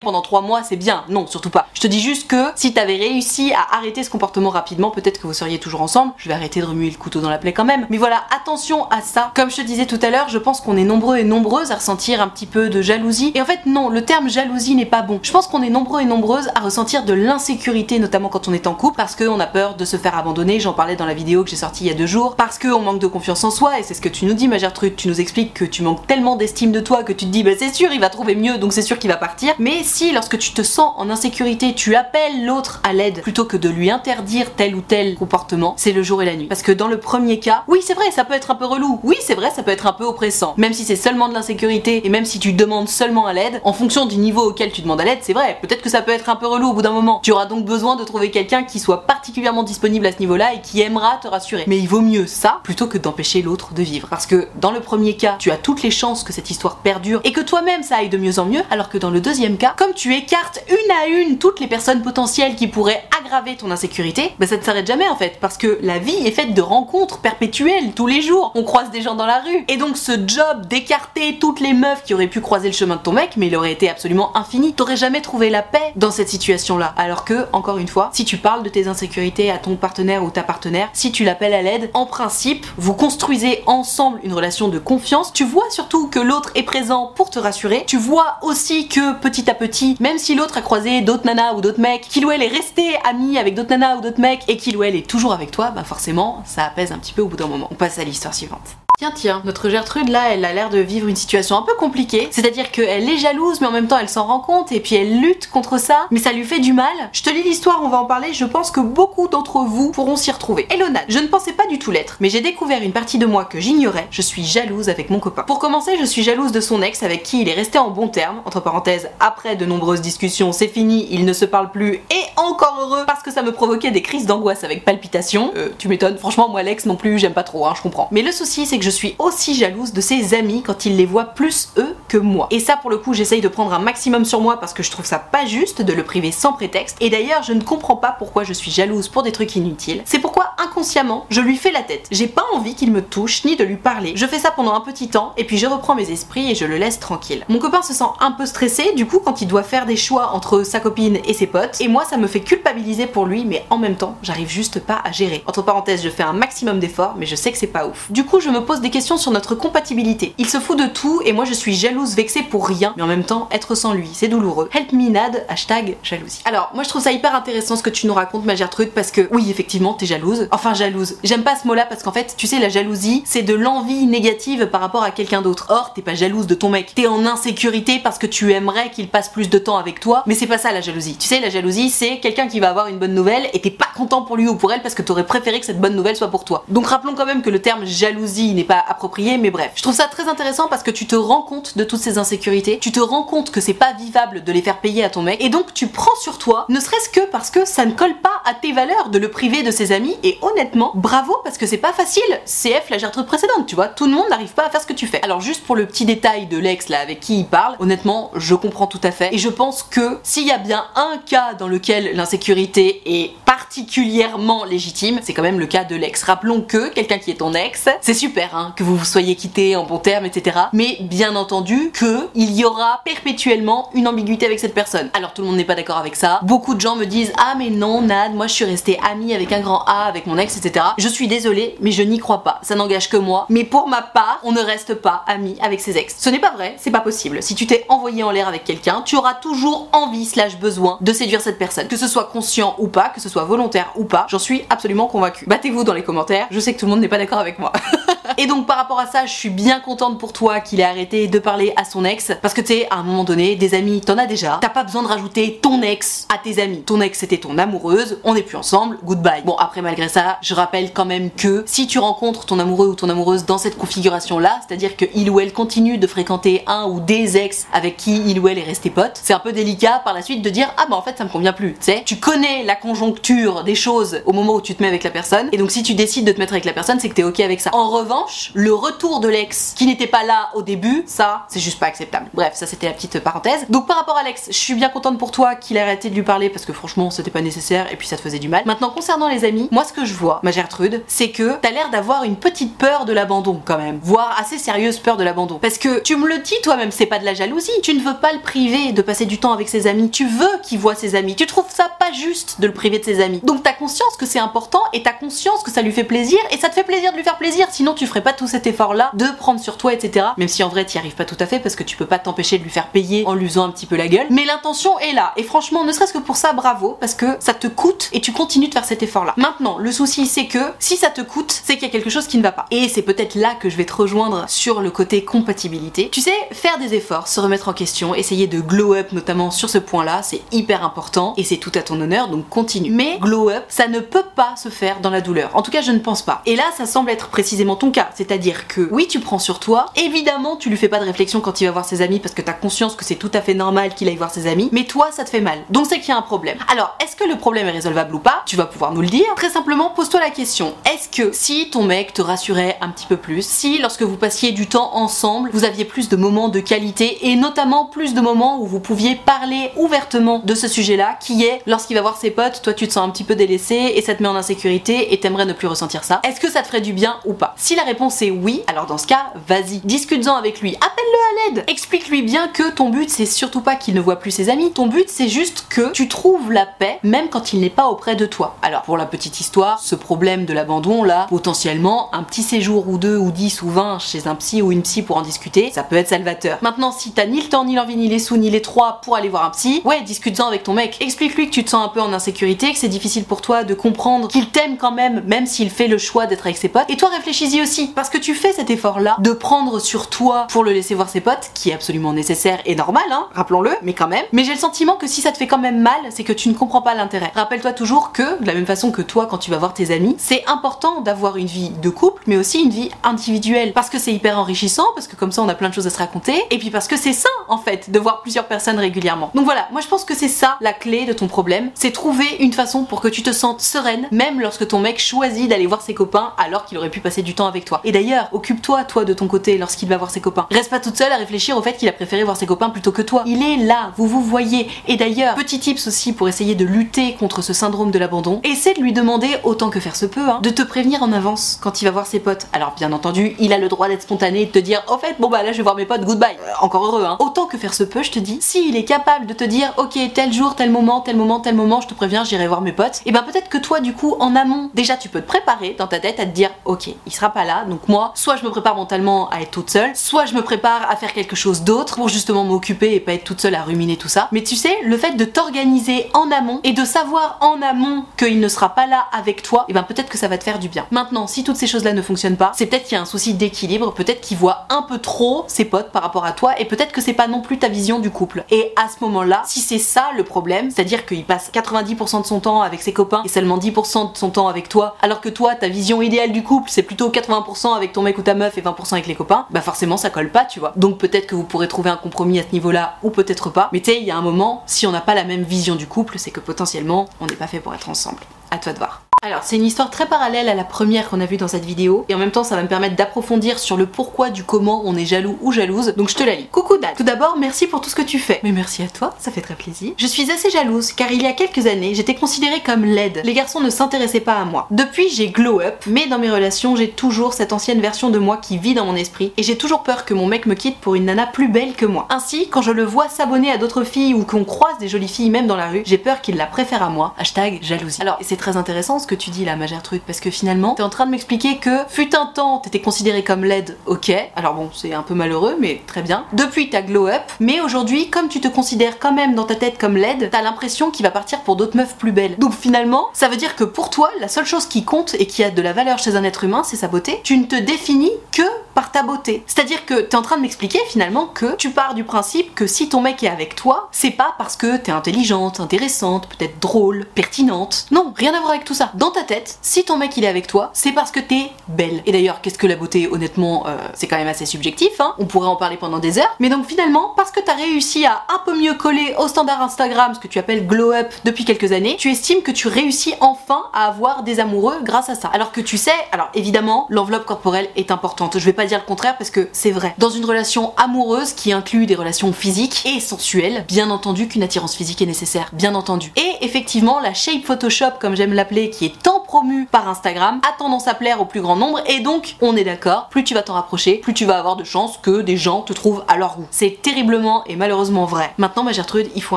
Pendant 0.00 0.22
3 0.22 0.40
mois, 0.40 0.62
c'est 0.62 0.76
bien. 0.76 1.04
Non, 1.10 1.26
surtout 1.26 1.50
pas. 1.50 1.68
Je 1.74 1.80
te 1.82 1.86
dis 1.86 2.00
juste 2.00 2.26
que 2.26 2.52
si 2.54 2.72
t'avais 2.72 2.96
réussi 2.96 3.52
à 3.52 3.76
arrêter 3.76 4.02
ce 4.02 4.08
comportement 4.08 4.48
rapidement, 4.48 4.90
peut-être 4.90 5.20
que 5.20 5.26
vous 5.26 5.34
seriez 5.34 5.58
toujours 5.58 5.82
ensemble. 5.82 6.14
Je 6.16 6.28
vais 6.28 6.34
arrêter 6.34 6.60
de 6.60 6.64
remuer 6.64 6.88
le 6.88 6.96
couteau 6.96 7.20
dans 7.20 7.28
la 7.28 7.36
plaie 7.36 7.52
quand 7.52 7.66
même. 7.66 7.86
Mais 7.90 7.98
voilà, 7.98 8.24
attention 8.34 8.88
à 8.88 9.02
ça. 9.02 9.30
Comme 9.36 9.50
je 9.50 9.56
te 9.56 9.60
disais 9.60 9.84
tout 9.84 9.98
à 10.00 10.08
l'heure, 10.08 10.30
je 10.30 10.38
pense 10.38 10.62
qu'on 10.62 10.78
est 10.78 10.84
nombreux 10.84 11.18
et 11.18 11.24
nombreuses 11.24 11.70
à 11.70 11.74
ressentir 11.74 12.22
un 12.22 12.28
petit 12.28 12.46
peu 12.46 12.70
de 12.70 12.80
jalousie. 12.80 13.32
Et 13.34 13.42
en 13.42 13.44
fait, 13.44 13.66
non, 13.66 13.90
le 13.90 14.02
terme 14.02 14.30
jalousie 14.30 14.74
n'est 14.74 14.86
pas 14.86 15.02
bon. 15.02 15.20
Je 15.22 15.30
pense 15.32 15.46
qu'on 15.46 15.62
est 15.62 15.68
nombreux 15.68 16.00
et 16.00 16.06
nombreuses 16.06 16.48
à 16.54 16.60
ressentir 16.60 17.04
de 17.04 17.12
l'insécurité, 17.12 17.98
notamment 17.98 18.30
quand 18.30 18.48
on 18.48 18.54
est 18.54 18.66
en 18.66 18.74
couple, 18.74 18.96
parce 18.96 19.14
qu'on 19.14 19.38
a 19.38 19.46
peur 19.46 19.74
de 19.74 19.84
se 19.84 19.98
faire 19.98 20.16
abandonner. 20.16 20.60
J'en 20.60 20.72
parlais 20.72 20.96
dans 20.96 21.06
la 21.06 21.14
vidéo 21.14 21.44
que 21.44 21.50
j'ai 21.50 21.56
sortie 21.56 21.84
il 21.84 21.88
y 21.88 21.90
a 21.90 21.94
deux 21.94 22.06
jours. 22.06 22.36
Parce 22.36 22.58
qu'on 22.58 22.80
manque 22.80 23.00
de 23.00 23.06
confiance 23.06 23.44
en 23.44 23.50
soi, 23.50 23.78
et 23.78 23.82
c'est 23.82 23.92
ce 23.94 24.00
que 24.00 24.08
tu 24.08 24.24
nous 24.24 24.34
dis, 24.34 24.48
ma 24.48 24.56
Gertrude. 24.56 24.96
Tu 24.96 25.08
nous 25.08 25.20
expliques 25.20 25.52
que 25.52 25.66
tu 25.66 25.82
manques 25.82 26.06
tellement 26.06 26.36
d'estime 26.36 26.72
de 26.72 26.80
toi 26.80 27.02
que 27.04 27.12
tu 27.12 27.26
te 27.26 27.30
dis, 27.30 27.42
bah 27.42 27.50
c'est 27.58 27.74
sûr, 27.74 27.92
il 27.92 28.00
va 28.00 28.08
trouver 28.08 28.34
mieux, 28.34 28.56
donc 28.56 28.72
c'est 28.72 28.80
sûr 28.80 28.98
qu'il 28.98 29.10
va 29.10 29.18
partir. 29.18 29.52
Mais 29.58 29.82
si, 29.90 30.12
lorsque 30.12 30.38
tu 30.38 30.52
te 30.52 30.62
sens 30.62 30.92
en 30.96 31.10
insécurité, 31.10 31.74
tu 31.74 31.96
appelles 31.96 32.46
l'autre 32.46 32.80
à 32.84 32.92
l'aide 32.92 33.22
plutôt 33.22 33.44
que 33.44 33.56
de 33.56 33.68
lui 33.68 33.90
interdire 33.90 34.54
tel 34.54 34.76
ou 34.76 34.80
tel 34.80 35.16
comportement, 35.16 35.74
c'est 35.76 35.92
le 35.92 36.02
jour 36.02 36.22
et 36.22 36.24
la 36.24 36.36
nuit. 36.36 36.46
Parce 36.46 36.62
que 36.62 36.70
dans 36.70 36.86
le 36.86 37.00
premier 37.00 37.40
cas, 37.40 37.64
oui, 37.66 37.80
c'est 37.82 37.94
vrai, 37.94 38.10
ça 38.12 38.24
peut 38.24 38.34
être 38.34 38.52
un 38.52 38.54
peu 38.54 38.66
relou. 38.66 39.00
Oui, 39.02 39.16
c'est 39.20 39.34
vrai, 39.34 39.50
ça 39.50 39.64
peut 39.64 39.72
être 39.72 39.86
un 39.86 39.92
peu 39.92 40.04
oppressant. 40.04 40.54
Même 40.56 40.72
si 40.72 40.84
c'est 40.84 40.96
seulement 40.96 41.28
de 41.28 41.34
l'insécurité 41.34 42.06
et 42.06 42.08
même 42.08 42.24
si 42.24 42.38
tu 42.38 42.52
demandes 42.52 42.88
seulement 42.88 43.26
à 43.26 43.32
l'aide, 43.32 43.60
en 43.64 43.72
fonction 43.72 44.06
du 44.06 44.16
niveau 44.16 44.42
auquel 44.50 44.70
tu 44.70 44.80
demandes 44.80 45.00
à 45.00 45.04
l'aide, 45.04 45.18
c'est 45.22 45.32
vrai. 45.32 45.58
Peut-être 45.60 45.82
que 45.82 45.90
ça 45.90 46.02
peut 46.02 46.12
être 46.12 46.28
un 46.28 46.36
peu 46.36 46.46
relou 46.46 46.68
au 46.68 46.72
bout 46.72 46.82
d'un 46.82 46.92
moment. 46.92 47.20
Tu 47.24 47.32
auras 47.32 47.46
donc 47.46 47.64
besoin 47.64 47.96
de 47.96 48.04
trouver 48.04 48.30
quelqu'un 48.30 48.62
qui 48.62 48.78
soit 48.78 49.06
particulièrement 49.06 49.64
disponible 49.64 50.06
à 50.06 50.12
ce 50.12 50.20
niveau-là 50.20 50.54
et 50.54 50.60
qui 50.60 50.80
aimera 50.80 51.18
te 51.20 51.26
rassurer. 51.26 51.64
Mais 51.66 51.78
il 51.78 51.88
vaut 51.88 52.00
mieux 52.00 52.28
ça 52.28 52.60
plutôt 52.62 52.86
que 52.86 52.96
d'empêcher 52.96 53.42
l'autre 53.42 53.74
de 53.74 53.82
vivre. 53.82 54.06
Parce 54.08 54.26
que 54.26 54.46
dans 54.60 54.70
le 54.70 54.80
premier 54.80 55.16
cas, 55.16 55.34
tu 55.40 55.50
as 55.50 55.56
toutes 55.56 55.82
les 55.82 55.90
chances 55.90 56.22
que 56.22 56.32
cette 56.32 56.50
histoire 56.50 56.76
perdure 56.76 57.20
et 57.24 57.32
que 57.32 57.40
toi-même 57.40 57.82
ça 57.82 57.96
aille 57.96 58.08
de 58.08 58.18
mieux 58.18 58.38
en 58.38 58.44
mieux, 58.44 58.62
alors 58.70 58.88
que 58.88 58.98
dans 58.98 59.10
le 59.10 59.20
deuxième 59.20 59.56
cas, 59.56 59.74
comme 59.80 59.94
tu 59.94 60.14
écartes 60.14 60.62
une 60.68 60.90
à 60.90 61.06
une 61.06 61.38
toutes 61.38 61.58
les 61.58 61.66
personnes 61.66 62.02
potentielles 62.02 62.54
qui 62.54 62.68
pourraient 62.68 63.02
aggraver 63.18 63.56
ton 63.56 63.70
insécurité, 63.70 64.34
bah 64.38 64.46
ça 64.46 64.58
ne 64.58 64.62
s'arrête 64.62 64.86
jamais 64.86 65.08
en 65.08 65.16
fait, 65.16 65.38
parce 65.40 65.56
que 65.56 65.78
la 65.80 65.98
vie 65.98 66.26
est 66.26 66.32
faite 66.32 66.52
de 66.52 66.60
rencontres 66.60 67.20
perpétuelles 67.20 67.92
tous 67.94 68.06
les 68.06 68.20
jours. 68.20 68.52
On 68.56 68.62
croise 68.62 68.90
des 68.90 69.00
gens 69.00 69.14
dans 69.14 69.24
la 69.24 69.38
rue. 69.38 69.64
Et 69.68 69.78
donc 69.78 69.96
ce 69.96 70.12
job 70.26 70.66
d'écarter 70.68 71.38
toutes 71.38 71.60
les 71.60 71.72
meufs 71.72 72.04
qui 72.04 72.12
auraient 72.12 72.26
pu 72.26 72.42
croiser 72.42 72.68
le 72.68 72.74
chemin 72.74 72.96
de 72.96 73.00
ton 73.00 73.12
mec, 73.12 73.38
mais 73.38 73.46
il 73.46 73.56
aurait 73.56 73.72
été 73.72 73.88
absolument 73.88 74.36
infini. 74.36 74.74
T'aurais 74.74 74.98
jamais 74.98 75.22
trouvé 75.22 75.48
la 75.48 75.62
paix 75.62 75.94
dans 75.96 76.10
cette 76.10 76.28
situation-là. 76.28 76.92
Alors 76.98 77.24
que, 77.24 77.46
encore 77.54 77.78
une 77.78 77.88
fois, 77.88 78.10
si 78.12 78.26
tu 78.26 78.36
parles 78.36 78.62
de 78.62 78.68
tes 78.68 78.86
insécurités 78.86 79.50
à 79.50 79.56
ton 79.56 79.76
partenaire 79.76 80.22
ou 80.22 80.28
ta 80.28 80.42
partenaire, 80.42 80.90
si 80.92 81.10
tu 81.10 81.24
l'appelles 81.24 81.54
à 81.54 81.62
l'aide, 81.62 81.88
en 81.94 82.04
principe, 82.04 82.66
vous 82.76 82.92
construisez 82.92 83.62
ensemble 83.64 84.20
une 84.24 84.34
relation 84.34 84.68
de 84.68 84.78
confiance. 84.78 85.32
Tu 85.32 85.44
vois 85.44 85.70
surtout 85.70 86.08
que 86.08 86.20
l'autre 86.20 86.50
est 86.54 86.64
présent 86.64 87.12
pour 87.16 87.30
te 87.30 87.38
rassurer. 87.38 87.84
Tu 87.86 87.96
vois 87.96 88.36
aussi 88.42 88.86
que 88.86 89.14
petit 89.14 89.48
à 89.48 89.54
petit, 89.54 89.69
même 90.00 90.18
si 90.18 90.34
l'autre 90.34 90.58
a 90.58 90.62
croisé 90.62 91.00
d'autres 91.00 91.26
nanas 91.26 91.54
ou 91.54 91.60
d'autres 91.60 91.80
mecs, 91.80 92.02
qu'il 92.02 92.24
ou 92.26 92.30
elle 92.30 92.42
est 92.42 92.48
resté 92.48 92.96
ami 93.08 93.38
avec 93.38 93.54
d'autres 93.54 93.70
nanas 93.70 93.96
ou 93.96 94.00
d'autres 94.00 94.20
mecs 94.20 94.42
et 94.48 94.56
qu'il 94.56 94.76
ou 94.76 94.82
elle 94.82 94.96
est 94.96 95.08
toujours 95.08 95.32
avec 95.32 95.50
toi, 95.50 95.70
bah 95.70 95.84
forcément, 95.84 96.42
ça 96.44 96.64
apaise 96.64 96.92
un 96.92 96.98
petit 96.98 97.12
peu 97.12 97.22
au 97.22 97.28
bout 97.28 97.36
d'un 97.36 97.48
moment. 97.48 97.68
On 97.70 97.74
passe 97.74 97.98
à 97.98 98.04
l'histoire 98.04 98.34
suivante. 98.34 98.79
Tiens, 99.00 99.12
tiens, 99.14 99.40
notre 99.46 99.70
Gertrude 99.70 100.10
là, 100.10 100.24
elle 100.30 100.44
a 100.44 100.52
l'air 100.52 100.68
de 100.68 100.76
vivre 100.76 101.08
une 101.08 101.16
situation 101.16 101.56
un 101.56 101.62
peu 101.62 101.72
compliquée. 101.72 102.28
C'est-à-dire 102.30 102.70
qu'elle 102.70 103.08
est 103.08 103.16
jalouse, 103.16 103.62
mais 103.62 103.66
en 103.66 103.70
même 103.70 103.88
temps 103.88 103.96
elle 103.98 104.10
s'en 104.10 104.26
rend 104.26 104.40
compte 104.40 104.72
et 104.72 104.80
puis 104.80 104.94
elle 104.94 105.22
lutte 105.22 105.48
contre 105.48 105.80
ça, 105.80 106.06
mais 106.10 106.18
ça 106.18 106.32
lui 106.32 106.44
fait 106.44 106.58
du 106.58 106.74
mal. 106.74 106.92
Je 107.12 107.22
te 107.22 107.30
lis 107.30 107.42
l'histoire, 107.42 107.80
on 107.82 107.88
va 107.88 108.02
en 108.02 108.04
parler. 108.04 108.34
Je 108.34 108.44
pense 108.44 108.70
que 108.70 108.80
beaucoup 108.80 109.26
d'entre 109.26 109.60
vous 109.60 109.90
pourront 109.90 110.16
s'y 110.16 110.30
retrouver. 110.30 110.68
Elona, 110.70 111.00
je 111.08 111.18
ne 111.18 111.28
pensais 111.28 111.54
pas 111.54 111.66
du 111.66 111.78
tout 111.78 111.90
l'être, 111.90 112.18
mais 112.20 112.28
j'ai 112.28 112.42
découvert 112.42 112.82
une 112.82 112.92
partie 112.92 113.16
de 113.16 113.24
moi 113.24 113.46
que 113.46 113.58
j'ignorais. 113.58 114.06
Je 114.10 114.20
suis 114.20 114.44
jalouse 114.44 114.90
avec 114.90 115.08
mon 115.08 115.18
copain. 115.18 115.44
Pour 115.44 115.60
commencer, 115.60 115.96
je 115.98 116.04
suis 116.04 116.22
jalouse 116.22 116.52
de 116.52 116.60
son 116.60 116.82
ex 116.82 117.02
avec 117.02 117.22
qui 117.22 117.40
il 117.40 117.48
est 117.48 117.54
resté 117.54 117.78
en 117.78 117.88
bon 117.88 118.08
terme. 118.08 118.42
Entre 118.44 118.60
parenthèses, 118.60 119.08
après 119.18 119.56
de 119.56 119.64
nombreuses 119.64 120.02
discussions, 120.02 120.52
c'est 120.52 120.68
fini, 120.68 121.08
il 121.10 121.24
ne 121.24 121.32
se 121.32 121.46
parle 121.46 121.70
plus 121.70 122.02
et 122.10 122.22
encore 122.36 122.76
heureux 122.78 123.04
parce 123.06 123.22
que 123.22 123.32
ça 123.32 123.40
me 123.40 123.52
provoquait 123.52 123.92
des 123.92 124.02
crises 124.02 124.26
d'angoisse 124.26 124.62
avec 124.62 124.84
palpitations. 124.84 125.52
Euh, 125.56 125.70
tu 125.78 125.88
m'étonnes, 125.88 126.18
franchement, 126.18 126.50
moi 126.50 126.62
l'ex 126.62 126.84
non 126.84 126.96
plus, 126.96 127.18
j'aime 127.18 127.32
pas 127.32 127.44
trop, 127.44 127.64
hein, 127.64 127.72
je 127.74 127.80
comprends. 127.80 128.08
Mais 128.10 128.20
le 128.20 128.30
souci, 128.30 128.66
c'est 128.66 128.76
que 128.76 128.84
je 128.84 128.89
suis 128.90 129.14
aussi 129.18 129.54
jalouse 129.54 129.92
de 129.92 130.00
ses 130.00 130.34
amis 130.34 130.62
quand 130.62 130.84
il 130.86 130.96
les 130.96 131.06
voit 131.06 131.26
plus 131.26 131.70
eux 131.78 131.96
que 132.08 132.16
moi. 132.16 132.48
Et 132.50 132.60
ça, 132.60 132.76
pour 132.76 132.90
le 132.90 132.98
coup, 132.98 133.14
j'essaye 133.14 133.40
de 133.40 133.48
prendre 133.48 133.72
un 133.72 133.78
maximum 133.78 134.24
sur 134.24 134.40
moi 134.40 134.58
parce 134.58 134.72
que 134.72 134.82
je 134.82 134.90
trouve 134.90 135.06
ça 135.06 135.18
pas 135.18 135.46
juste 135.46 135.82
de 135.82 135.92
le 135.92 136.02
priver 136.02 136.32
sans 136.32 136.52
prétexte. 136.52 136.96
Et 137.00 137.10
d'ailleurs, 137.10 137.42
je 137.42 137.52
ne 137.52 137.62
comprends 137.62 137.96
pas 137.96 138.14
pourquoi 138.18 138.44
je 138.44 138.52
suis 138.52 138.70
jalouse 138.70 139.08
pour 139.08 139.22
des 139.22 139.32
trucs 139.32 139.56
inutiles. 139.56 140.02
C'est 140.04 140.18
pourquoi 140.18 140.50
inconsciemment, 140.58 141.26
je 141.30 141.40
lui 141.40 141.56
fais 141.56 141.72
la 141.72 141.82
tête. 141.82 142.06
J'ai 142.10 142.26
pas 142.26 142.44
envie 142.52 142.74
qu'il 142.74 142.92
me 142.92 143.02
touche 143.02 143.44
ni 143.44 143.56
de 143.56 143.64
lui 143.64 143.76
parler. 143.76 144.12
Je 144.16 144.26
fais 144.26 144.38
ça 144.38 144.50
pendant 144.50 144.74
un 144.74 144.80
petit 144.80 145.08
temps 145.08 145.32
et 145.36 145.44
puis 145.44 145.58
je 145.58 145.66
reprends 145.66 145.94
mes 145.94 146.10
esprits 146.10 146.50
et 146.50 146.54
je 146.54 146.64
le 146.64 146.76
laisse 146.76 147.00
tranquille. 147.00 147.44
Mon 147.48 147.58
copain 147.58 147.82
se 147.82 147.94
sent 147.94 148.04
un 148.20 148.32
peu 148.32 148.46
stressé 148.46 148.92
du 148.94 149.06
coup 149.06 149.20
quand 149.20 149.40
il 149.40 149.48
doit 149.48 149.62
faire 149.62 149.86
des 149.86 149.96
choix 149.96 150.32
entre 150.32 150.62
sa 150.62 150.80
copine 150.80 151.18
et 151.24 151.34
ses 151.34 151.46
potes. 151.46 151.80
Et 151.80 151.88
moi, 151.88 152.04
ça 152.04 152.16
me 152.16 152.26
fait 152.26 152.40
culpabiliser 152.40 153.06
pour 153.06 153.26
lui, 153.26 153.44
mais 153.44 153.64
en 153.70 153.78
même 153.78 153.96
temps, 153.96 154.16
j'arrive 154.22 154.48
juste 154.48 154.80
pas 154.80 155.00
à 155.04 155.12
gérer. 155.12 155.42
Entre 155.46 155.62
parenthèses, 155.62 156.02
je 156.02 156.10
fais 156.10 156.22
un 156.22 156.32
maximum 156.32 156.78
d'efforts, 156.78 157.14
mais 157.16 157.26
je 157.26 157.36
sais 157.36 157.52
que 157.52 157.58
c'est 157.58 157.66
pas 157.66 157.86
ouf. 157.86 158.10
Du 158.10 158.24
coup, 158.24 158.40
je 158.40 158.50
me 158.50 158.64
pose 158.64 158.79
des 158.80 158.90
questions 158.90 159.16
sur 159.16 159.30
notre 159.30 159.54
compatibilité. 159.54 160.34
Il 160.38 160.48
se 160.48 160.58
fout 160.58 160.78
de 160.78 160.86
tout 160.86 161.20
et 161.24 161.32
moi 161.32 161.44
je 161.44 161.54
suis 161.54 161.74
jalouse, 161.74 162.14
vexée 162.14 162.42
pour 162.42 162.66
rien, 162.66 162.94
mais 162.96 163.02
en 163.02 163.06
même 163.06 163.24
temps, 163.24 163.48
être 163.52 163.74
sans 163.74 163.92
lui, 163.92 164.08
c'est 164.12 164.28
douloureux. 164.28 164.68
Help 164.72 164.92
me 164.92 165.10
Nad, 165.10 165.44
hashtag 165.48 165.96
jalousie. 166.02 166.40
Alors, 166.44 166.70
moi 166.74 166.84
je 166.84 166.88
trouve 166.88 167.02
ça 167.02 167.12
hyper 167.12 167.34
intéressant 167.34 167.76
ce 167.76 167.82
que 167.82 167.90
tu 167.90 168.06
nous 168.06 168.14
racontes, 168.14 168.44
ma 168.44 168.54
Gertrude, 168.54 168.90
parce 168.90 169.10
que 169.10 169.28
oui, 169.32 169.50
effectivement, 169.50 169.94
t'es 169.94 170.06
jalouse. 170.06 170.48
Enfin, 170.50 170.74
jalouse. 170.74 171.16
J'aime 171.24 171.42
pas 171.42 171.56
ce 171.56 171.66
mot-là 171.66 171.86
parce 171.86 172.02
qu'en 172.02 172.12
fait, 172.12 172.34
tu 172.36 172.46
sais, 172.46 172.58
la 172.58 172.68
jalousie, 172.68 173.22
c'est 173.24 173.42
de 173.42 173.54
l'envie 173.54 174.06
négative 174.06 174.66
par 174.66 174.80
rapport 174.80 175.02
à 175.02 175.10
quelqu'un 175.10 175.42
d'autre. 175.42 175.66
Or, 175.70 175.92
t'es 175.94 176.02
pas 176.02 176.14
jalouse 176.14 176.46
de 176.46 176.54
ton 176.54 176.68
mec. 176.68 176.92
T'es 176.94 177.06
en 177.06 177.26
insécurité 177.26 178.00
parce 178.02 178.18
que 178.18 178.26
tu 178.26 178.52
aimerais 178.52 178.90
qu'il 178.90 179.08
passe 179.08 179.28
plus 179.28 179.50
de 179.50 179.58
temps 179.58 179.76
avec 179.76 180.00
toi, 180.00 180.22
mais 180.26 180.34
c'est 180.34 180.46
pas 180.46 180.58
ça 180.58 180.72
la 180.72 180.80
jalousie. 180.80 181.16
Tu 181.16 181.26
sais, 181.26 181.40
la 181.40 181.50
jalousie, 181.50 181.90
c'est 181.90 182.18
quelqu'un 182.18 182.48
qui 182.48 182.60
va 182.60 182.70
avoir 182.70 182.88
une 182.88 182.98
bonne 182.98 183.14
nouvelle 183.14 183.48
et 183.52 183.60
t'es 183.60 183.70
pas 183.70 183.88
content 183.96 184.22
pour 184.22 184.36
lui 184.36 184.48
ou 184.48 184.56
pour 184.56 184.72
elle 184.72 184.82
parce 184.82 184.94
que 184.94 185.02
t'aurais 185.02 185.26
préféré 185.26 185.60
que 185.60 185.66
cette 185.66 185.80
bonne 185.80 185.94
nouvelle 185.94 186.16
soit 186.16 186.28
pour 186.28 186.44
toi. 186.44 186.64
Donc 186.68 186.86
rappelons 186.86 187.14
quand 187.14 187.26
même 187.26 187.42
que 187.42 187.50
le 187.50 187.60
terme 187.60 187.84
jalousie 187.84 188.54
n'est 188.54 188.64
approprié, 188.78 189.38
mais 189.38 189.50
bref. 189.50 189.72
Je 189.74 189.82
trouve 189.82 189.94
ça 189.94 190.04
très 190.04 190.28
intéressant 190.28 190.68
parce 190.68 190.82
que 190.82 190.90
tu 190.90 191.06
te 191.06 191.16
rends 191.16 191.42
compte 191.42 191.76
de 191.76 191.84
toutes 191.84 192.00
ces 192.00 192.18
insécurités, 192.18 192.78
tu 192.78 192.92
te 192.92 193.00
rends 193.00 193.22
compte 193.22 193.50
que 193.50 193.60
c'est 193.60 193.74
pas 193.74 193.92
vivable 193.92 194.44
de 194.44 194.52
les 194.52 194.62
faire 194.62 194.80
payer 194.80 195.04
à 195.04 195.10
ton 195.10 195.22
mec, 195.22 195.42
et 195.42 195.48
donc 195.48 195.74
tu 195.74 195.88
prends 195.88 196.16
sur 196.20 196.38
toi, 196.38 196.66
ne 196.68 196.80
serait-ce 196.80 197.08
que 197.08 197.26
parce 197.26 197.50
que 197.50 197.64
ça 197.64 197.84
ne 197.84 197.92
colle 197.92 198.16
pas 198.16 198.42
à 198.44 198.54
tes 198.54 198.72
valeurs 198.72 199.08
de 199.10 199.18
le 199.18 199.30
priver 199.30 199.62
de 199.62 199.70
ses 199.70 199.92
amis, 199.92 200.16
et 200.22 200.38
honnêtement, 200.42 200.92
bravo 200.94 201.36
parce 201.44 201.58
que 201.58 201.66
c'est 201.66 201.76
pas 201.76 201.92
facile. 201.92 202.22
CF 202.44 202.90
la 202.90 202.98
Gertrude 202.98 203.26
précédente, 203.26 203.66
tu 203.66 203.74
vois, 203.74 203.88
tout 203.88 204.06
le 204.06 204.12
monde 204.12 204.28
n'arrive 204.30 204.52
pas 204.52 204.66
à 204.66 204.70
faire 204.70 204.80
ce 204.80 204.86
que 204.86 204.92
tu 204.92 205.06
fais. 205.06 205.22
Alors 205.22 205.40
juste 205.40 205.64
pour 205.64 205.76
le 205.76 205.86
petit 205.86 206.04
détail 206.04 206.46
de 206.46 206.58
l'ex 206.58 206.88
là 206.88 207.00
avec 207.00 207.20
qui 207.20 207.40
il 207.40 207.46
parle, 207.46 207.76
honnêtement, 207.78 208.30
je 208.34 208.54
comprends 208.54 208.86
tout 208.86 209.00
à 209.02 209.10
fait, 209.10 209.34
et 209.34 209.38
je 209.38 209.48
pense 209.48 209.82
que 209.82 210.18
s'il 210.22 210.46
y 210.46 210.52
a 210.52 210.58
bien 210.58 210.84
un 210.96 211.18
cas 211.18 211.54
dans 211.54 211.68
lequel 211.68 212.14
l'insécurité 212.14 213.02
est 213.06 213.32
particulièrement 213.60 214.64
légitime, 214.64 215.20
c'est 215.22 215.34
quand 215.34 215.42
même 215.42 215.60
le 215.60 215.66
cas 215.66 215.84
de 215.84 215.94
l'ex. 215.94 216.22
Rappelons 216.22 216.62
que 216.62 216.88
quelqu'un 216.88 217.18
qui 217.18 217.30
est 217.30 217.34
ton 217.34 217.52
ex, 217.52 217.90
c'est 218.00 218.14
super 218.14 218.56
hein, 218.56 218.72
que 218.74 218.82
vous 218.82 218.96
vous 218.96 219.04
soyez 219.04 219.36
quitté 219.36 219.76
en 219.76 219.84
bon 219.84 219.98
terme, 219.98 220.24
etc. 220.24 220.56
Mais 220.72 220.96
bien 221.02 221.36
entendu 221.36 221.90
que 221.92 222.28
il 222.34 222.52
y 222.52 222.64
aura 222.64 223.02
perpétuellement 223.04 223.90
une 223.92 224.08
ambiguïté 224.08 224.46
avec 224.46 224.58
cette 224.58 224.72
personne. 224.72 225.10
Alors 225.12 225.34
tout 225.34 225.42
le 225.42 225.48
monde 225.48 225.58
n'est 225.58 225.64
pas 225.64 225.74
d'accord 225.74 225.98
avec 225.98 226.16
ça. 226.16 226.40
Beaucoup 226.42 226.74
de 226.74 226.80
gens 226.80 226.96
me 226.96 227.04
disent 227.04 227.34
ah 227.36 227.54
mais 227.58 227.68
non 227.68 228.00
Nad, 228.00 228.34
moi 228.34 228.46
je 228.46 228.54
suis 228.54 228.64
restée 228.64 228.98
amie 229.08 229.34
avec 229.34 229.52
un 229.52 229.60
grand 229.60 229.84
A 229.86 230.06
avec 230.06 230.26
mon 230.26 230.38
ex, 230.38 230.56
etc. 230.56 230.86
Je 230.96 231.08
suis 231.08 231.28
désolée, 231.28 231.76
mais 231.82 231.92
je 231.92 232.02
n'y 232.02 232.18
crois 232.18 232.42
pas. 232.42 232.60
Ça 232.62 232.76
n'engage 232.76 233.10
que 233.10 233.18
moi. 233.18 233.44
Mais 233.50 233.64
pour 233.64 233.88
ma 233.88 234.00
part, 234.00 234.40
on 234.42 234.52
ne 234.52 234.60
reste 234.60 234.94
pas 234.94 235.22
amis 235.26 235.58
avec 235.60 235.80
ses 235.80 235.98
ex. 235.98 236.16
Ce 236.18 236.30
n'est 236.30 236.38
pas 236.38 236.52
vrai, 236.52 236.76
c'est 236.78 236.90
pas 236.90 237.00
possible. 237.00 237.42
Si 237.42 237.54
tu 237.54 237.66
t'es 237.66 237.84
envoyé 237.90 238.22
en 238.22 238.30
l'air 238.30 238.48
avec 238.48 238.64
quelqu'un, 238.64 239.02
tu 239.04 239.16
auras 239.16 239.34
toujours 239.34 239.88
envie 239.92 240.24
slash 240.24 240.58
besoin 240.58 240.96
de 241.02 241.12
séduire 241.12 241.42
cette 241.42 241.58
personne. 241.58 241.88
Que 241.88 241.98
ce 241.98 242.08
soit 242.08 242.24
conscient 242.24 242.74
ou 242.78 242.88
pas, 242.88 243.10
que 243.10 243.20
ce 243.20 243.28
soit 243.28 243.44
volontaire 243.50 243.92
ou 243.96 244.04
pas, 244.04 244.26
j'en 244.28 244.38
suis 244.38 244.64
absolument 244.70 245.06
convaincue. 245.06 245.44
Battez-vous 245.46 245.84
dans 245.84 245.92
les 245.92 246.04
commentaires, 246.04 246.46
je 246.50 246.60
sais 246.60 246.72
que 246.72 246.78
tout 246.78 246.86
le 246.86 246.90
monde 246.90 247.00
n'est 247.00 247.08
pas 247.08 247.18
d'accord 247.18 247.40
avec 247.40 247.58
moi. 247.58 247.72
Et 248.38 248.46
donc 248.46 248.66
par 248.66 248.76
rapport 248.76 248.98
à 248.98 249.06
ça, 249.06 249.26
je 249.26 249.32
suis 249.32 249.50
bien 249.50 249.80
contente 249.80 250.18
pour 250.18 250.32
toi 250.32 250.60
qu'il 250.60 250.80
ait 250.80 250.84
arrêté 250.84 251.26
de 251.26 251.38
parler 251.38 251.72
à 251.76 251.84
son 251.84 252.04
ex. 252.04 252.32
Parce 252.40 252.54
que 252.54 252.60
tu 252.60 252.68
sais, 252.68 252.86
à 252.90 252.96
un 252.96 253.02
moment 253.02 253.24
donné, 253.24 253.56
des 253.56 253.74
amis, 253.74 254.00
t'en 254.00 254.16
as 254.18 254.26
déjà. 254.26 254.58
T'as 254.62 254.68
pas 254.68 254.84
besoin 254.84 255.02
de 255.02 255.08
rajouter 255.08 255.58
ton 255.60 255.82
ex 255.82 256.26
à 256.32 256.38
tes 256.38 256.62
amis. 256.62 256.82
Ton 256.82 257.00
ex 257.00 257.18
c'était 257.18 257.38
ton 257.38 257.58
amoureuse, 257.58 258.18
on 258.24 258.34
n'est 258.34 258.42
plus 258.42 258.56
ensemble, 258.56 258.98
goodbye. 259.04 259.42
Bon 259.44 259.56
après 259.56 259.82
malgré 259.82 260.08
ça, 260.08 260.38
je 260.42 260.54
rappelle 260.54 260.92
quand 260.92 261.04
même 261.04 261.30
que 261.30 261.64
si 261.66 261.86
tu 261.86 261.98
rencontres 261.98 262.46
ton 262.46 262.58
amoureux 262.60 262.88
ou 262.88 262.94
ton 262.94 263.10
amoureuse 263.10 263.44
dans 263.44 263.58
cette 263.58 263.76
configuration 263.76 264.38
là, 264.38 264.60
c'est-à-dire 264.66 264.96
que 264.96 265.04
il 265.14 265.28
ou 265.28 265.40
elle 265.40 265.52
continue 265.52 265.98
de 265.98 266.06
fréquenter 266.06 266.62
un 266.66 266.86
ou 266.86 267.00
des 267.00 267.36
ex 267.36 267.66
avec 267.72 267.96
qui 267.96 268.22
il 268.26 268.38
ou 268.38 268.48
elle 268.48 268.58
est 268.58 268.64
resté 268.64 268.90
pote, 268.90 269.20
c'est 269.22 269.34
un 269.34 269.38
peu 269.40 269.52
délicat 269.52 270.00
par 270.04 270.14
la 270.14 270.22
suite 270.22 270.40
de 270.40 270.50
dire 270.50 270.72
ah 270.78 270.86
bah 270.88 270.96
en 270.96 271.02
fait 271.02 271.18
ça 271.18 271.24
me 271.24 271.30
convient 271.30 271.52
plus. 271.52 271.74
Tu 271.74 271.92
sais, 271.92 272.02
tu 272.06 272.16
connais 272.16 272.64
la 272.64 272.76
conjoncture 272.76 273.39
des 273.64 273.74
choses 273.74 274.22
au 274.26 274.32
moment 274.32 274.54
où 274.54 274.60
tu 274.60 274.74
te 274.74 274.82
mets 274.82 274.88
avec 274.88 275.02
la 275.02 275.10
personne 275.10 275.48
et 275.52 275.58
donc 275.58 275.70
si 275.70 275.82
tu 275.82 275.94
décides 275.94 276.26
de 276.26 276.32
te 276.32 276.38
mettre 276.38 276.52
avec 276.52 276.64
la 276.64 276.72
personne, 276.72 277.00
c'est 277.00 277.08
que 277.08 277.14
t'es 277.14 277.24
ok 277.24 277.40
avec 277.40 277.60
ça. 277.60 277.70
En 277.72 277.90
revanche, 277.90 278.50
le 278.54 278.72
retour 278.72 279.20
de 279.20 279.28
l'ex 279.28 279.74
qui 279.76 279.86
n'était 279.86 280.06
pas 280.06 280.24
là 280.24 280.50
au 280.54 280.62
début, 280.62 281.04
ça 281.06 281.46
c'est 281.48 281.60
juste 281.60 281.78
pas 281.78 281.86
acceptable. 281.86 282.26
Bref, 282.34 282.52
ça 282.54 282.66
c'était 282.66 282.86
la 282.86 282.92
petite 282.92 283.20
parenthèse. 283.20 283.66
Donc 283.68 283.86
par 283.86 283.96
rapport 283.96 284.16
à 284.16 284.22
l'ex, 284.22 284.46
je 284.48 284.56
suis 284.56 284.74
bien 284.74 284.88
contente 284.88 285.18
pour 285.18 285.30
toi 285.30 285.54
qu'il 285.54 285.76
ait 285.76 285.80
arrêté 285.80 286.10
de 286.10 286.14
lui 286.14 286.22
parler 286.22 286.50
parce 286.50 286.64
que 286.64 286.72
franchement 286.72 287.10
c'était 287.10 287.30
pas 287.30 287.42
nécessaire 287.42 287.92
et 287.92 287.96
puis 287.96 288.06
ça 288.06 288.16
te 288.16 288.22
faisait 288.22 288.38
du 288.38 288.48
mal. 288.48 288.62
Maintenant 288.66 288.90
concernant 288.90 289.28
les 289.28 289.44
amis, 289.44 289.68
moi 289.70 289.84
ce 289.84 289.92
que 289.92 290.04
je 290.04 290.14
vois, 290.14 290.40
ma 290.42 290.50
Gertrude, 290.50 291.02
c'est 291.06 291.30
que 291.30 291.56
t'as 291.60 291.70
l'air 291.70 291.90
d'avoir 291.90 292.24
une 292.24 292.36
petite 292.36 292.76
peur 292.76 293.04
de 293.04 293.12
l'abandon 293.12 293.60
quand 293.64 293.78
même, 293.78 293.98
voire 294.02 294.36
assez 294.38 294.58
sérieuse 294.58 294.98
peur 294.98 295.16
de 295.16 295.24
l'abandon. 295.24 295.58
Parce 295.60 295.78
que 295.78 296.00
tu 296.00 296.16
me 296.16 296.28
le 296.28 296.38
dis 296.38 296.54
toi-même, 296.62 296.90
c'est 296.90 297.06
pas 297.06 297.18
de 297.18 297.24
la 297.24 297.34
jalousie. 297.34 297.70
Tu 297.82 297.94
ne 297.94 298.00
veux 298.00 298.16
pas 298.16 298.32
le 298.32 298.40
priver 298.40 298.92
de 298.92 299.02
passer 299.02 299.26
du 299.26 299.38
temps 299.38 299.52
avec 299.52 299.68
ses 299.68 299.86
amis. 299.86 300.10
Tu 300.10 300.26
veux 300.26 300.60
qu'il 300.62 300.78
voit 300.78 300.94
ses 300.94 301.14
amis. 301.14 301.36
Tu 301.36 301.46
trouves 301.46 301.66
ça 301.68 301.90
pas 301.98 302.12
juste 302.12 302.60
de 302.60 302.66
le 302.66 302.72
priver 302.72 302.98
de 302.98 303.04
ses 303.04 303.19
Donc 303.28 303.62
t'as 303.62 303.72
conscience 303.72 304.16
que 304.18 304.26
c'est 304.26 304.38
important 304.38 304.82
et 304.92 305.02
t'as 305.02 305.12
conscience 305.12 305.62
que 305.62 305.70
ça 305.70 305.82
lui 305.82 305.92
fait 305.92 306.04
plaisir 306.04 306.38
et 306.50 306.56
ça 306.56 306.68
te 306.68 306.74
fait 306.74 306.84
plaisir 306.84 307.12
de 307.12 307.16
lui 307.16 307.24
faire 307.24 307.38
plaisir. 307.38 307.66
Sinon 307.70 307.94
tu 307.94 308.06
ferais 308.06 308.22
pas 308.22 308.32
tout 308.32 308.46
cet 308.46 308.66
effort 308.66 308.94
là 308.94 309.10
de 309.14 309.26
prendre 309.38 309.60
sur 309.60 309.76
toi, 309.76 309.92
etc. 309.92 310.26
Même 310.36 310.48
si 310.48 310.62
en 310.62 310.68
vrai 310.68 310.84
t'y 310.84 310.98
arrives 310.98 311.14
pas 311.14 311.24
tout 311.24 311.36
à 311.38 311.46
fait 311.46 311.58
parce 311.58 311.76
que 311.76 311.82
tu 311.82 311.96
peux 311.96 312.06
pas 312.06 312.18
t'empêcher 312.18 312.58
de 312.58 312.64
lui 312.64 312.70
faire 312.70 312.88
payer 312.88 313.26
en 313.26 313.34
lui 313.34 313.46
faisant 313.46 313.64
un 313.64 313.70
petit 313.70 313.86
peu 313.86 313.96
la 313.96 314.08
gueule. 314.08 314.26
Mais 314.30 314.44
l'intention 314.44 314.98
est 314.98 315.12
là. 315.12 315.32
Et 315.36 315.42
franchement, 315.42 315.84
ne 315.84 315.92
serait-ce 315.92 316.12
que 316.12 316.18
pour 316.18 316.36
ça, 316.36 316.52
bravo 316.52 316.96
parce 316.98 317.14
que 317.14 317.36
ça 317.40 317.54
te 317.54 317.66
coûte 317.66 318.08
et 318.12 318.20
tu 318.20 318.32
continues 318.32 318.68
de 318.68 318.74
faire 318.74 318.84
cet 318.84 319.02
effort 319.02 319.24
là. 319.24 319.34
Maintenant, 319.36 319.78
le 319.78 319.92
souci 319.92 320.26
c'est 320.26 320.46
que 320.46 320.72
si 320.78 320.96
ça 320.96 321.10
te 321.10 321.20
coûte, 321.20 321.52
c'est 321.64 321.74
qu'il 321.74 321.84
y 321.84 321.86
a 321.86 321.90
quelque 321.90 322.10
chose 322.10 322.26
qui 322.26 322.38
ne 322.38 322.42
va 322.42 322.52
pas. 322.52 322.66
Et 322.70 322.88
c'est 322.88 323.02
peut-être 323.02 323.34
là 323.34 323.54
que 323.54 323.68
je 323.68 323.76
vais 323.76 323.84
te 323.84 323.92
rejoindre 323.92 324.44
sur 324.48 324.80
le 324.80 324.90
côté 324.90 325.24
compatibilité. 325.24 326.08
Tu 326.10 326.20
sais, 326.20 326.34
faire 326.52 326.78
des 326.78 326.94
efforts, 326.94 327.28
se 327.28 327.40
remettre 327.40 327.68
en 327.68 327.72
question, 327.72 328.14
essayer 328.14 328.46
de 328.46 328.60
glow 328.60 328.94
up 328.94 329.12
notamment 329.12 329.50
sur 329.50 329.68
ce 329.68 329.78
point-là, 329.78 330.22
c'est 330.22 330.42
hyper 330.52 330.84
important 330.84 331.34
et 331.36 331.44
c'est 331.44 331.56
tout 331.56 331.72
à 331.74 331.82
ton 331.82 332.00
honneur, 332.00 332.28
donc 332.28 332.48
continue. 332.48 332.90
Mais 332.90 333.09
glow 333.18 333.50
up, 333.50 333.64
ça 333.68 333.88
ne 333.88 334.00
peut 334.00 334.24
pas 334.34 334.54
se 334.56 334.68
faire 334.68 335.00
dans 335.00 335.10
la 335.10 335.20
douleur. 335.20 335.50
En 335.54 335.62
tout 335.62 335.70
cas, 335.70 335.82
je 335.82 335.92
ne 335.92 335.98
pense 335.98 336.22
pas. 336.22 336.42
Et 336.46 336.56
là, 336.56 336.64
ça 336.76 336.86
semble 336.86 337.10
être 337.10 337.28
précisément 337.28 337.76
ton 337.76 337.90
cas. 337.90 338.10
C'est-à-dire 338.14 338.68
que 338.68 338.88
oui, 338.90 339.06
tu 339.08 339.20
prends 339.20 339.38
sur 339.38 339.58
toi. 339.58 339.86
Évidemment, 339.96 340.56
tu 340.56 340.70
lui 340.70 340.76
fais 340.76 340.88
pas 340.88 341.00
de 341.00 341.04
réflexion 341.04 341.40
quand 341.40 341.60
il 341.60 341.66
va 341.66 341.72
voir 341.72 341.84
ses 341.84 342.02
amis 342.02 342.20
parce 342.20 342.34
que 342.34 342.42
t'as 342.42 342.52
conscience 342.52 342.94
que 342.94 343.04
c'est 343.04 343.16
tout 343.16 343.30
à 343.34 343.40
fait 343.40 343.54
normal 343.54 343.94
qu'il 343.94 344.08
aille 344.08 344.16
voir 344.16 344.30
ses 344.30 344.46
amis. 344.46 344.68
Mais 344.72 344.84
toi, 344.84 345.10
ça 345.12 345.24
te 345.24 345.30
fait 345.30 345.40
mal. 345.40 345.58
Donc 345.70 345.86
c'est 345.86 346.00
qu'il 346.00 346.10
y 346.10 346.12
a 346.12 346.18
un 346.18 346.22
problème. 346.22 346.58
Alors, 346.68 346.96
est-ce 347.02 347.16
que 347.16 347.24
le 347.24 347.36
problème 347.36 347.66
est 347.66 347.72
résolvable 347.72 348.14
ou 348.14 348.18
pas? 348.18 348.42
Tu 348.46 348.56
vas 348.56 348.66
pouvoir 348.66 348.92
nous 348.92 349.00
le 349.00 349.08
dire. 349.08 349.26
Très 349.36 349.50
simplement, 349.50 349.90
pose-toi 349.90 350.20
la 350.20 350.30
question. 350.30 350.74
Est-ce 350.92 351.08
que 351.08 351.32
si 351.32 351.70
ton 351.70 351.84
mec 351.84 352.12
te 352.12 352.22
rassurait 352.22 352.78
un 352.80 352.88
petit 352.90 353.06
peu 353.06 353.16
plus, 353.16 353.46
si 353.46 353.78
lorsque 353.78 354.02
vous 354.02 354.16
passiez 354.16 354.52
du 354.52 354.66
temps 354.66 354.94
ensemble, 354.94 355.50
vous 355.52 355.64
aviez 355.64 355.84
plus 355.84 356.08
de 356.08 356.16
moments 356.16 356.48
de 356.48 356.60
qualité 356.60 357.28
et 357.28 357.36
notamment 357.36 357.86
plus 357.86 358.14
de 358.14 358.20
moments 358.20 358.60
où 358.60 358.66
vous 358.66 358.80
pouviez 358.80 359.14
parler 359.14 359.70
ouvertement 359.76 360.40
de 360.40 360.54
ce 360.54 360.68
sujet-là, 360.68 361.18
qui 361.20 361.44
est 361.44 361.62
lorsqu'il 361.66 361.96
va 361.96 362.02
voir 362.02 362.16
ses 362.16 362.30
potes, 362.30 362.62
toi 362.62 362.72
tu 362.72 362.86
te 362.86 362.92
sens 362.92 362.99
un 363.02 363.10
petit 363.10 363.24
peu 363.24 363.34
délaissé 363.34 363.92
et 363.94 364.02
ça 364.02 364.14
te 364.14 364.22
met 364.22 364.28
en 364.28 364.36
insécurité 364.36 365.12
et 365.12 365.20
t'aimerais 365.20 365.46
ne 365.46 365.52
plus 365.52 365.66
ressentir 365.66 366.04
ça. 366.04 366.20
Est-ce 366.24 366.40
que 366.40 366.50
ça 366.50 366.62
te 366.62 366.66
ferait 366.66 366.80
du 366.80 366.92
bien 366.92 367.16
ou 367.24 367.32
pas? 367.32 367.54
Si 367.56 367.74
la 367.74 367.82
réponse 367.82 368.22
est 368.22 368.30
oui, 368.30 368.62
alors 368.66 368.86
dans 368.86 368.98
ce 368.98 369.06
cas, 369.06 369.32
vas-y, 369.48 369.78
discute-en 369.84 370.34
avec 370.36 370.60
lui, 370.60 370.74
appelle-le 370.76 371.18
à 371.18 371.54
l'aide, 371.54 371.64
explique-lui 371.68 372.22
bien 372.22 372.48
que 372.48 372.70
ton 372.70 372.90
but 372.90 373.10
c'est 373.10 373.26
surtout 373.26 373.60
pas 373.60 373.76
qu'il 373.76 373.94
ne 373.94 374.00
voit 374.00 374.16
plus 374.16 374.30
ses 374.30 374.48
amis, 374.50 374.72
ton 374.72 374.86
but 374.86 375.08
c'est 375.08 375.28
juste 375.28 375.66
que 375.68 375.92
tu 375.92 376.08
trouves 376.08 376.52
la 376.52 376.66
paix 376.66 376.98
même 377.02 377.28
quand 377.28 377.52
il 377.52 377.60
n'est 377.60 377.70
pas 377.70 377.88
auprès 377.88 378.16
de 378.16 378.26
toi. 378.26 378.56
Alors 378.62 378.82
pour 378.82 378.96
la 378.96 379.06
petite 379.06 379.40
histoire, 379.40 379.80
ce 379.80 379.94
problème 379.94 380.44
de 380.44 380.52
l'abandon 380.52 381.02
là, 381.02 381.26
potentiellement 381.28 382.14
un 382.14 382.22
petit 382.22 382.42
séjour 382.42 382.88
ou 382.88 382.98
deux 382.98 383.16
ou 383.16 383.30
dix 383.30 383.62
ou 383.62 383.70
vingt 383.70 383.98
chez 383.98 384.26
un 384.26 384.34
psy 384.34 384.62
ou 384.62 384.72
une 384.72 384.82
psy 384.82 385.02
pour 385.02 385.16
en 385.16 385.22
discuter, 385.22 385.70
ça 385.72 385.82
peut 385.82 385.96
être 385.96 386.08
salvateur. 386.08 386.58
Maintenant 386.62 386.92
si 386.92 387.12
t'as 387.12 387.26
ni 387.26 387.40
le 387.40 387.48
temps, 387.48 387.64
ni 387.64 387.74
l'envie, 387.74 387.96
ni 387.96 388.08
les 388.08 388.18
sous, 388.18 388.36
ni 388.36 388.50
les 388.50 388.62
trois 388.62 389.00
pour 389.02 389.16
aller 389.16 389.28
voir 389.28 389.44
un 389.44 389.50
psy, 389.50 389.82
ouais 389.84 390.02
discute-en 390.02 390.46
avec 390.46 390.62
ton 390.62 390.74
mec, 390.74 390.96
explique-lui 391.00 391.46
que 391.46 391.52
tu 391.52 391.64
te 391.64 391.70
sens 391.70 391.86
un 391.86 391.88
peu 391.88 392.00
en 392.00 392.12
insécurité, 392.12 392.72
que 392.72 392.78
c'est 392.78 392.88
difficile 392.90 393.24
pour 393.24 393.40
toi 393.40 393.64
de 393.64 393.74
comprendre 393.74 394.28
qu'il 394.28 394.50
t'aime 394.50 394.76
quand 394.76 394.92
même, 394.92 395.22
même 395.26 395.46
s'il 395.46 395.70
fait 395.70 395.88
le 395.88 395.98
choix 395.98 396.26
d'être 396.26 396.46
avec 396.46 396.58
ses 396.58 396.68
potes. 396.68 396.84
Et 396.88 396.96
toi 396.96 397.08
réfléchis-y 397.08 397.62
aussi 397.62 397.88
parce 397.88 398.10
que 398.10 398.18
tu 398.18 398.34
fais 398.34 398.52
cet 398.52 398.70
effort 398.70 399.00
là 399.00 399.16
de 399.20 399.32
prendre 399.32 399.80
sur 399.80 400.10
toi 400.10 400.46
pour 400.50 400.64
le 400.64 400.72
laisser 400.72 400.94
voir 400.94 401.08
ses 401.08 401.20
potes, 401.20 401.50
qui 401.54 401.70
est 401.70 401.74
absolument 401.74 402.12
nécessaire 402.12 402.60
et 402.66 402.74
normal, 402.74 403.04
hein, 403.10 403.26
rappelons-le, 403.34 403.72
mais 403.82 403.94
quand 403.94 404.08
même. 404.08 404.24
Mais 404.32 404.44
j'ai 404.44 404.52
le 404.52 404.58
sentiment 404.58 404.96
que 404.96 405.06
si 405.06 405.22
ça 405.22 405.32
te 405.32 405.38
fait 405.38 405.46
quand 405.46 405.58
même 405.58 405.80
mal, 405.80 406.00
c'est 406.10 406.24
que 406.24 406.32
tu 406.32 406.48
ne 406.48 406.54
comprends 406.54 406.82
pas 406.82 406.94
l'intérêt. 406.94 407.32
Rappelle-toi 407.34 407.72
toujours 407.72 408.12
que, 408.12 408.40
de 408.40 408.46
la 408.46 408.54
même 408.54 408.66
façon 408.66 408.90
que 408.90 409.02
toi 409.02 409.26
quand 409.26 409.38
tu 409.38 409.50
vas 409.50 409.58
voir 409.58 409.74
tes 409.74 409.92
amis, 409.92 410.16
c'est 410.18 410.44
important 410.46 411.00
d'avoir 411.00 411.36
une 411.36 411.46
vie 411.46 411.70
de 411.70 411.90
couple, 411.90 412.22
mais 412.26 412.36
aussi 412.36 412.60
une 412.62 412.70
vie 412.70 412.90
individuelle. 413.04 413.72
Parce 413.72 413.90
que 413.90 413.98
c'est 413.98 414.12
hyper 414.12 414.38
enrichissant, 414.38 414.86
parce 414.94 415.06
que 415.06 415.16
comme 415.16 415.32
ça 415.32 415.42
on 415.42 415.48
a 415.48 415.54
plein 415.54 415.68
de 415.68 415.74
choses 415.74 415.86
à 415.86 415.90
se 415.90 415.98
raconter, 415.98 416.42
et 416.50 416.58
puis 416.58 416.70
parce 416.70 416.88
que 416.88 416.96
c'est 416.96 417.12
sain 417.12 417.28
en 417.48 417.58
fait 417.58 417.90
de 417.90 417.98
voir 417.98 418.22
plusieurs 418.22 418.46
personnes 418.46 418.78
régulièrement. 418.78 419.30
Donc 419.34 419.44
voilà, 419.44 419.68
moi 419.72 419.80
je 419.80 419.88
pense 419.88 420.04
que 420.04 420.14
c'est 420.14 420.28
ça 420.28 420.56
la 420.60 420.72
clé 420.72 421.04
de 421.04 421.12
ton 421.12 421.28
problème, 421.28 421.70
c'est 421.74 421.92
trouver 421.92 422.26
une 422.40 422.52
façon 422.52 422.79
pour 422.84 423.00
que 423.00 423.08
tu 423.08 423.22
te 423.22 423.32
sentes 423.32 423.60
sereine, 423.60 424.08
même 424.10 424.40
lorsque 424.40 424.66
ton 424.66 424.78
mec 424.78 424.98
choisit 424.98 425.48
d'aller 425.48 425.66
voir 425.66 425.82
ses 425.82 425.94
copains 425.94 426.32
alors 426.38 426.64
qu'il 426.64 426.78
aurait 426.78 426.90
pu 426.90 427.00
passer 427.00 427.22
du 427.22 427.34
temps 427.34 427.46
avec 427.46 427.64
toi. 427.64 427.80
Et 427.84 427.92
d'ailleurs, 427.92 428.28
occupe-toi 428.32 428.84
toi 428.84 429.04
de 429.04 429.12
ton 429.12 429.26
côté 429.26 429.58
lorsqu'il 429.58 429.88
va 429.88 429.96
voir 429.96 430.10
ses 430.10 430.20
copains. 430.20 430.46
Reste 430.50 430.70
pas 430.70 430.80
toute 430.80 430.96
seule 430.96 431.12
à 431.12 431.16
réfléchir 431.16 431.56
au 431.56 431.62
fait 431.62 431.76
qu'il 431.76 431.88
a 431.88 431.92
préféré 431.92 432.24
voir 432.24 432.36
ses 432.36 432.46
copains 432.46 432.70
plutôt 432.70 432.92
que 432.92 433.02
toi. 433.02 433.22
Il 433.26 433.42
est 433.42 433.56
là, 433.56 433.92
vous 433.96 434.06
vous 434.06 434.22
voyez. 434.22 434.68
Et 434.88 434.96
d'ailleurs, 434.96 435.34
petit 435.34 435.60
tips 435.60 435.86
aussi 435.86 436.12
pour 436.12 436.28
essayer 436.28 436.54
de 436.54 436.64
lutter 436.64 437.14
contre 437.14 437.42
ce 437.42 437.52
syndrome 437.52 437.90
de 437.90 437.98
l'abandon, 437.98 438.40
essaie 438.44 438.74
de 438.74 438.80
lui 438.80 438.92
demander 438.92 439.28
autant 439.44 439.70
que 439.70 439.80
faire 439.80 439.96
se 439.96 440.06
peut, 440.06 440.28
hein, 440.28 440.40
de 440.42 440.50
te 440.50 440.62
prévenir 440.62 441.02
en 441.02 441.12
avance 441.12 441.58
quand 441.60 441.82
il 441.82 441.84
va 441.84 441.90
voir 441.90 442.06
ses 442.06 442.20
potes. 442.20 442.46
Alors 442.52 442.74
bien 442.76 442.92
entendu, 442.92 443.36
il 443.38 443.52
a 443.52 443.58
le 443.58 443.68
droit 443.68 443.88
d'être 443.88 444.02
spontané 444.02 444.42
et 444.42 444.46
de 444.46 444.50
te 444.50 444.58
dire 444.58 444.82
au 444.88 444.98
fait 444.98 445.16
bon 445.18 445.28
bah 445.28 445.42
là 445.42 445.52
je 445.52 445.58
vais 445.58 445.62
voir 445.62 445.76
mes 445.76 445.86
potes, 445.86 446.04
goodbye. 446.04 446.36
Euh, 446.40 446.52
encore 446.60 446.84
heureux 446.84 447.04
hein. 447.04 447.16
Autant 447.18 447.46
que 447.46 447.58
faire 447.58 447.74
se 447.74 447.84
peut, 447.84 448.02
je 448.02 448.10
te 448.10 448.18
dis, 448.18 448.38
s'il 448.40 448.76
est 448.76 448.84
capable 448.84 449.26
de 449.26 449.34
te 449.34 449.44
dire 449.44 449.72
ok 449.76 449.98
tel 450.14 450.32
jour, 450.32 450.54
tel 450.54 450.70
moment, 450.70 451.00
tel 451.00 451.16
moment, 451.16 451.40
tel 451.40 451.54
moment, 451.54 451.80
je 451.80 451.88
te 451.88 451.94
préviens, 451.94 452.24
j'irai 452.24 452.46
voir 452.46 452.60
mes 452.60 452.69
potes, 452.72 453.00
et 453.06 453.12
ben 453.12 453.22
peut-être 453.22 453.48
que 453.48 453.58
toi 453.58 453.80
du 453.80 453.92
coup 453.92 454.16
en 454.20 454.36
amont, 454.36 454.70
déjà 454.74 454.96
tu 454.96 455.08
peux 455.08 455.20
te 455.20 455.26
préparer 455.26 455.74
dans 455.78 455.86
ta 455.86 455.98
tête 455.98 456.20
à 456.20 456.26
te 456.26 456.30
dire 456.30 456.50
ok 456.64 456.88
il 457.06 457.12
sera 457.12 457.30
pas 457.30 457.44
là, 457.44 457.64
donc 457.64 457.88
moi 457.88 458.12
soit 458.14 458.36
je 458.36 458.44
me 458.44 458.50
prépare 458.50 458.76
mentalement 458.76 459.28
à 459.30 459.40
être 459.40 459.50
toute 459.50 459.70
seule, 459.70 459.94
soit 459.94 460.26
je 460.26 460.34
me 460.34 460.42
prépare 460.42 460.90
à 460.90 460.96
faire 460.96 461.12
quelque 461.12 461.36
chose 461.36 461.62
d'autre 461.62 461.96
pour 461.96 462.08
justement 462.08 462.44
m'occuper 462.44 462.94
et 462.94 463.00
pas 463.00 463.14
être 463.14 463.24
toute 463.24 463.40
seule 463.40 463.54
à 463.54 463.62
ruminer 463.62 463.96
tout 463.96 464.08
ça. 464.08 464.28
Mais 464.32 464.42
tu 464.42 464.56
sais, 464.56 464.76
le 464.84 464.96
fait 464.96 465.16
de 465.16 465.24
t'organiser 465.24 466.08
en 466.14 466.30
amont 466.30 466.60
et 466.64 466.72
de 466.72 466.84
savoir 466.84 467.38
en 467.40 467.60
amont 467.62 468.04
qu'il 468.16 468.40
ne 468.40 468.48
sera 468.48 468.74
pas 468.74 468.86
là 468.86 469.06
avec 469.12 469.42
toi, 469.42 469.64
et 469.68 469.72
ben 469.72 469.82
peut-être 469.82 470.08
que 470.08 470.18
ça 470.18 470.28
va 470.28 470.38
te 470.38 470.44
faire 470.44 470.58
du 470.58 470.68
bien. 470.68 470.86
Maintenant, 470.90 471.26
si 471.26 471.44
toutes 471.44 471.56
ces 471.56 471.66
choses-là 471.66 471.92
ne 471.92 472.02
fonctionnent 472.02 472.36
pas, 472.36 472.52
c'est 472.54 472.66
peut-être 472.66 472.84
qu'il 472.84 472.96
y 472.96 472.98
a 472.98 473.02
un 473.02 473.06
souci 473.06 473.34
d'équilibre, 473.34 473.92
peut-être 473.92 474.20
qu'il 474.20 474.36
voit 474.36 474.66
un 474.68 474.82
peu 474.82 474.98
trop 474.98 475.44
ses 475.48 475.64
potes 475.64 475.90
par 475.90 476.02
rapport 476.02 476.24
à 476.24 476.32
toi 476.32 476.58
et 476.58 476.64
peut-être 476.64 476.92
que 476.92 477.00
c'est 477.00 477.12
pas 477.12 477.28
non 477.28 477.40
plus 477.40 477.58
ta 477.58 477.68
vision 477.68 477.98
du 477.98 478.10
couple. 478.10 478.44
Et 478.50 478.72
à 478.76 478.88
ce 478.88 479.02
moment-là, 479.04 479.42
si 479.46 479.60
c'est 479.60 479.78
ça 479.78 480.10
le 480.16 480.24
problème, 480.24 480.70
c'est-à-dire 480.70 481.06
qu'il 481.06 481.24
passe 481.24 481.50
90% 481.52 482.22
de 482.22 482.26
son 482.26 482.40
temps 482.40 482.59
avec 482.62 482.82
ses 482.82 482.92
copains 482.92 483.22
et 483.24 483.28
seulement 483.28 483.58
10% 483.58 484.12
de 484.12 484.16
son 484.16 484.30
temps 484.30 484.48
avec 484.48 484.68
toi, 484.68 484.96
alors 485.02 485.20
que 485.20 485.28
toi, 485.28 485.54
ta 485.54 485.68
vision 485.68 486.02
idéale 486.02 486.32
du 486.32 486.42
couple, 486.42 486.70
c'est 486.70 486.82
plutôt 486.82 487.10
80% 487.10 487.74
avec 487.76 487.92
ton 487.92 488.02
mec 488.02 488.18
ou 488.18 488.22
ta 488.22 488.34
meuf 488.34 488.56
et 488.58 488.62
20% 488.62 488.92
avec 488.92 489.06
les 489.06 489.14
copains, 489.14 489.46
bah 489.50 489.60
forcément 489.60 489.96
ça 489.96 490.10
colle 490.10 490.30
pas, 490.30 490.44
tu 490.44 490.60
vois. 490.60 490.72
Donc 490.76 490.98
peut-être 490.98 491.26
que 491.26 491.34
vous 491.34 491.44
pourrez 491.44 491.68
trouver 491.68 491.90
un 491.90 491.96
compromis 491.96 492.38
à 492.38 492.42
ce 492.42 492.52
niveau-là 492.52 492.96
ou 493.02 493.10
peut-être 493.10 493.50
pas. 493.50 493.68
Mais 493.72 493.80
tu 493.80 493.90
sais, 493.92 493.98
il 493.98 494.04
y 494.04 494.10
a 494.10 494.16
un 494.16 494.22
moment, 494.22 494.62
si 494.66 494.86
on 494.86 494.92
n'a 494.92 495.00
pas 495.00 495.14
la 495.14 495.24
même 495.24 495.42
vision 495.42 495.74
du 495.74 495.86
couple, 495.86 496.18
c'est 496.18 496.30
que 496.30 496.40
potentiellement, 496.40 497.08
on 497.20 497.26
n'est 497.26 497.34
pas 497.34 497.46
fait 497.46 497.60
pour 497.60 497.74
être 497.74 497.88
ensemble. 497.88 498.20
À 498.50 498.58
toi 498.58 498.72
de 498.72 498.78
voir. 498.78 499.09
Alors, 499.22 499.42
c'est 499.42 499.56
une 499.56 499.66
histoire 499.66 499.90
très 499.90 500.06
parallèle 500.06 500.48
à 500.48 500.54
la 500.54 500.64
première 500.64 501.10
qu'on 501.10 501.20
a 501.20 501.26
vue 501.26 501.36
dans 501.36 501.46
cette 501.46 501.66
vidéo, 501.66 502.06
et 502.08 502.14
en 502.14 502.18
même 502.18 502.30
temps, 502.30 502.42
ça 502.42 502.56
va 502.56 502.62
me 502.62 502.68
permettre 502.68 502.96
d'approfondir 502.96 503.58
sur 503.58 503.76
le 503.76 503.84
pourquoi 503.84 504.30
du 504.30 504.44
comment 504.44 504.80
on 504.86 504.96
est 504.96 505.04
jaloux 505.04 505.36
ou 505.42 505.52
jalouse, 505.52 505.92
donc 505.94 506.08
je 506.08 506.14
te 506.14 506.22
la 506.22 506.36
lis. 506.36 506.46
Coucou 506.50 506.78
Dan, 506.78 506.92
tout 506.96 507.02
d'abord, 507.02 507.36
merci 507.38 507.66
pour 507.66 507.82
tout 507.82 507.90
ce 507.90 507.94
que 507.94 508.00
tu 508.00 508.18
fais. 508.18 508.40
Mais 508.42 508.52
merci 508.52 508.82
à 508.82 508.86
toi, 508.86 509.14
ça 509.18 509.30
fait 509.30 509.42
très 509.42 509.56
plaisir. 509.56 509.92
Je 509.98 510.06
suis 510.06 510.32
assez 510.32 510.48
jalouse, 510.48 510.92
car 510.92 511.12
il 511.12 511.20
y 511.20 511.26
a 511.26 511.34
quelques 511.34 511.66
années, 511.66 511.94
j'étais 511.94 512.14
considérée 512.14 512.62
comme 512.64 512.86
laide. 512.86 513.20
Les 513.22 513.34
garçons 513.34 513.60
ne 513.60 513.68
s'intéressaient 513.68 514.20
pas 514.20 514.38
à 514.38 514.46
moi. 514.46 514.66
Depuis, 514.70 515.10
j'ai 515.10 515.28
glow 515.28 515.60
up, 515.60 515.84
mais 515.86 516.06
dans 516.06 516.18
mes 516.18 516.30
relations, 516.30 516.74
j'ai 516.74 516.88
toujours 516.88 517.34
cette 517.34 517.52
ancienne 517.52 517.82
version 517.82 518.08
de 518.08 518.18
moi 518.18 518.38
qui 518.38 518.56
vit 518.56 518.72
dans 518.72 518.86
mon 518.86 518.96
esprit, 518.96 519.34
et 519.36 519.42
j'ai 519.42 519.58
toujours 519.58 519.82
peur 519.82 520.06
que 520.06 520.14
mon 520.14 520.24
mec 520.24 520.46
me 520.46 520.54
quitte 520.54 520.78
pour 520.78 520.94
une 520.94 521.04
nana 521.04 521.26
plus 521.26 521.48
belle 521.48 521.74
que 521.74 521.84
moi. 521.84 522.06
Ainsi, 522.08 522.48
quand 522.48 522.62
je 522.62 522.72
le 522.72 522.84
vois 522.84 523.10
s'abonner 523.10 523.52
à 523.52 523.58
d'autres 523.58 523.84
filles 523.84 524.14
ou 524.14 524.24
qu'on 524.24 524.44
croise 524.44 524.78
des 524.78 524.88
jolies 524.88 525.08
filles 525.08 525.28
même 525.28 525.46
dans 525.46 525.56
la 525.56 525.68
rue, 525.68 525.82
j'ai 525.84 525.98
peur 525.98 526.22
qu'il 526.22 526.38
la 526.38 526.46
préfère 526.46 526.82
à 526.82 526.88
moi. 526.88 527.12
Hashtag 527.18 527.58
jalousie. 527.60 528.00
Alors, 528.00 528.16
c'est 528.22 528.38
très 528.38 528.56
intéressant 528.56 528.98
ce 528.98 529.09
que 529.10 529.16
tu 529.16 529.30
dis 529.30 529.44
là, 529.44 529.56
ma 529.56 529.66
Gertrude, 529.66 530.02
parce 530.06 530.20
que 530.20 530.30
finalement, 530.30 530.74
t'es 530.74 530.84
en 530.84 530.88
train 530.88 531.04
de 531.04 531.10
m'expliquer 531.10 531.56
que 531.56 531.84
fut 531.88 532.14
un 532.14 532.26
temps, 532.26 532.58
t'étais 532.58 532.80
considérée 532.80 533.24
comme 533.24 533.44
laide, 533.44 533.76
ok. 533.86 534.12
Alors 534.36 534.54
bon, 534.54 534.70
c'est 534.72 534.94
un 534.94 535.02
peu 535.02 535.14
malheureux, 535.14 535.56
mais 535.58 535.82
très 535.88 536.02
bien. 536.02 536.26
Depuis, 536.32 536.70
t'as 536.70 536.82
glow 536.82 537.08
up, 537.08 537.22
mais 537.40 537.60
aujourd'hui, 537.60 538.08
comme 538.08 538.28
tu 538.28 538.40
te 538.40 538.46
considères 538.46 539.00
quand 539.00 539.12
même 539.12 539.34
dans 539.34 539.46
ta 539.46 539.56
tête 539.56 539.78
comme 539.78 539.96
laide, 539.96 540.28
t'as 540.30 540.42
l'impression 540.42 540.92
qu'il 540.92 541.04
va 541.04 541.10
partir 541.10 541.40
pour 541.40 541.56
d'autres 541.56 541.76
meufs 541.76 541.96
plus 541.96 542.12
belles. 542.12 542.36
Donc 542.38 542.54
finalement, 542.54 543.08
ça 543.12 543.28
veut 543.28 543.36
dire 543.36 543.56
que 543.56 543.64
pour 543.64 543.90
toi, 543.90 544.10
la 544.20 544.28
seule 544.28 544.46
chose 544.46 544.66
qui 544.66 544.84
compte 544.84 545.14
et 545.18 545.26
qui 545.26 545.42
a 545.42 545.50
de 545.50 545.60
la 545.60 545.72
valeur 545.72 545.98
chez 545.98 546.14
un 546.14 546.22
être 546.22 546.44
humain, 546.44 546.62
c'est 546.64 546.76
sa 546.76 546.86
beauté. 546.86 547.20
Tu 547.24 547.36
ne 547.36 547.46
te 547.46 547.56
définis 547.56 548.12
que 548.30 548.42
par 548.74 548.92
ta 548.92 549.02
beauté. 549.02 549.42
C'est-à-dire 549.46 549.84
que 549.86 550.00
t'es 550.00 550.16
en 550.16 550.22
train 550.22 550.36
de 550.36 550.42
m'expliquer 550.42 550.78
finalement 550.88 551.26
que 551.26 551.56
tu 551.56 551.70
pars 551.70 551.94
du 551.94 552.04
principe 552.04 552.54
que 552.54 552.66
si 552.66 552.88
ton 552.88 553.00
mec 553.00 553.22
est 553.22 553.28
avec 553.28 553.56
toi, 553.56 553.88
c'est 553.90 554.10
pas 554.12 554.34
parce 554.38 554.56
que 554.56 554.76
t'es 554.76 554.92
intelligente, 554.92 555.58
intéressante, 555.60 556.28
peut-être 556.28 556.60
drôle, 556.60 557.06
pertinente. 557.14 557.86
Non, 557.90 558.14
rien 558.16 558.32
à 558.32 558.38
voir 558.38 558.52
avec 558.52 558.64
tout 558.64 558.74
ça. 558.74 558.92
Dans 559.00 559.10
ta 559.10 559.22
tête, 559.22 559.58
si 559.62 559.82
ton 559.82 559.96
mec 559.96 560.14
il 560.18 560.24
est 560.24 560.28
avec 560.28 560.46
toi, 560.46 560.68
c'est 560.74 560.92
parce 560.92 561.10
que 561.10 561.20
t'es 561.20 561.50
belle. 561.68 562.02
Et 562.04 562.12
d'ailleurs, 562.12 562.42
qu'est-ce 562.42 562.58
que 562.58 562.66
la 562.66 562.76
beauté 562.76 563.08
Honnêtement, 563.10 563.66
euh, 563.66 563.78
c'est 563.94 564.06
quand 564.06 564.18
même 564.18 564.28
assez 564.28 564.44
subjectif, 564.44 564.90
hein. 565.00 565.14
On 565.18 565.24
pourrait 565.24 565.48
en 565.48 565.56
parler 565.56 565.78
pendant 565.78 566.00
des 566.00 566.18
heures. 566.18 566.36
Mais 566.38 566.50
donc 566.50 566.66
finalement, 566.66 567.14
parce 567.16 567.30
que 567.30 567.40
t'as 567.40 567.54
réussi 567.54 568.04
à 568.04 568.24
un 568.28 568.42
peu 568.44 568.54
mieux 568.54 568.74
coller 568.74 569.14
au 569.18 569.26
standard 569.26 569.62
Instagram, 569.62 570.12
ce 570.14 570.20
que 570.20 570.28
tu 570.28 570.38
appelles 570.38 570.66
glow 570.66 570.92
up 570.92 571.14
depuis 571.24 571.46
quelques 571.46 571.72
années, 571.72 571.96
tu 571.98 572.10
estimes 572.10 572.42
que 572.42 572.50
tu 572.50 572.68
réussis 572.68 573.14
enfin 573.20 573.62
à 573.72 573.86
avoir 573.86 574.22
des 574.22 574.38
amoureux 574.38 574.80
grâce 574.82 575.08
à 575.08 575.14
ça. 575.14 575.30
Alors 575.32 575.50
que 575.50 575.62
tu 575.62 575.78
sais, 575.78 575.94
alors 576.12 576.28
évidemment, 576.34 576.86
l'enveloppe 576.90 577.24
corporelle 577.24 577.70
est 577.76 577.90
importante. 577.90 578.38
Je 578.38 578.44
vais 578.44 578.52
pas 578.52 578.66
dire 578.66 578.80
le 578.80 578.86
contraire 578.86 579.16
parce 579.16 579.30
que 579.30 579.48
c'est 579.52 579.70
vrai. 579.70 579.94
Dans 579.96 580.10
une 580.10 580.26
relation 580.26 580.74
amoureuse 580.76 581.32
qui 581.32 581.54
inclut 581.54 581.86
des 581.86 581.94
relations 581.94 582.34
physiques 582.34 582.82
et 582.84 583.00
sensuelles, 583.00 583.64
bien 583.66 583.88
entendu 583.88 584.28
qu'une 584.28 584.42
attirance 584.42 584.76
physique 584.76 585.00
est 585.00 585.06
nécessaire, 585.06 585.48
bien 585.54 585.74
entendu. 585.74 586.12
Et 586.16 586.44
effectivement, 586.44 587.00
la 587.00 587.14
shape 587.14 587.46
Photoshop, 587.46 587.92
comme 587.98 588.14
j'aime 588.14 588.34
l'appeler, 588.34 588.68
qui 588.68 588.84
est 588.84 588.89
tant 588.90 589.20
promue 589.20 589.66
par 589.66 589.88
Instagram, 589.88 590.40
a 590.48 590.58
tendance 590.58 590.88
à 590.88 590.94
plaire 590.94 591.20
au 591.20 591.24
plus 591.24 591.40
grand 591.40 591.56
nombre 591.56 591.80
et 591.86 592.00
donc, 592.00 592.36
on 592.40 592.56
est 592.56 592.64
d'accord, 592.64 593.08
plus 593.10 593.24
tu 593.24 593.34
vas 593.34 593.42
t'en 593.42 593.54
rapprocher, 593.54 593.94
plus 593.96 594.14
tu 594.14 594.24
vas 594.24 594.38
avoir 594.38 594.56
de 594.56 594.64
chances 594.64 594.98
que 594.98 595.20
des 595.20 595.36
gens 595.36 595.62
te 595.62 595.72
trouvent 595.72 596.04
à 596.08 596.16
leur 596.16 596.36
goût. 596.36 596.46
C'est 596.50 596.82
terriblement 596.82 597.44
et 597.46 597.56
malheureusement 597.56 598.04
vrai. 598.04 598.32
Maintenant, 598.38 598.64
ma 598.64 598.72
Gertrude, 598.72 599.10
il 599.14 599.22
faut 599.22 599.36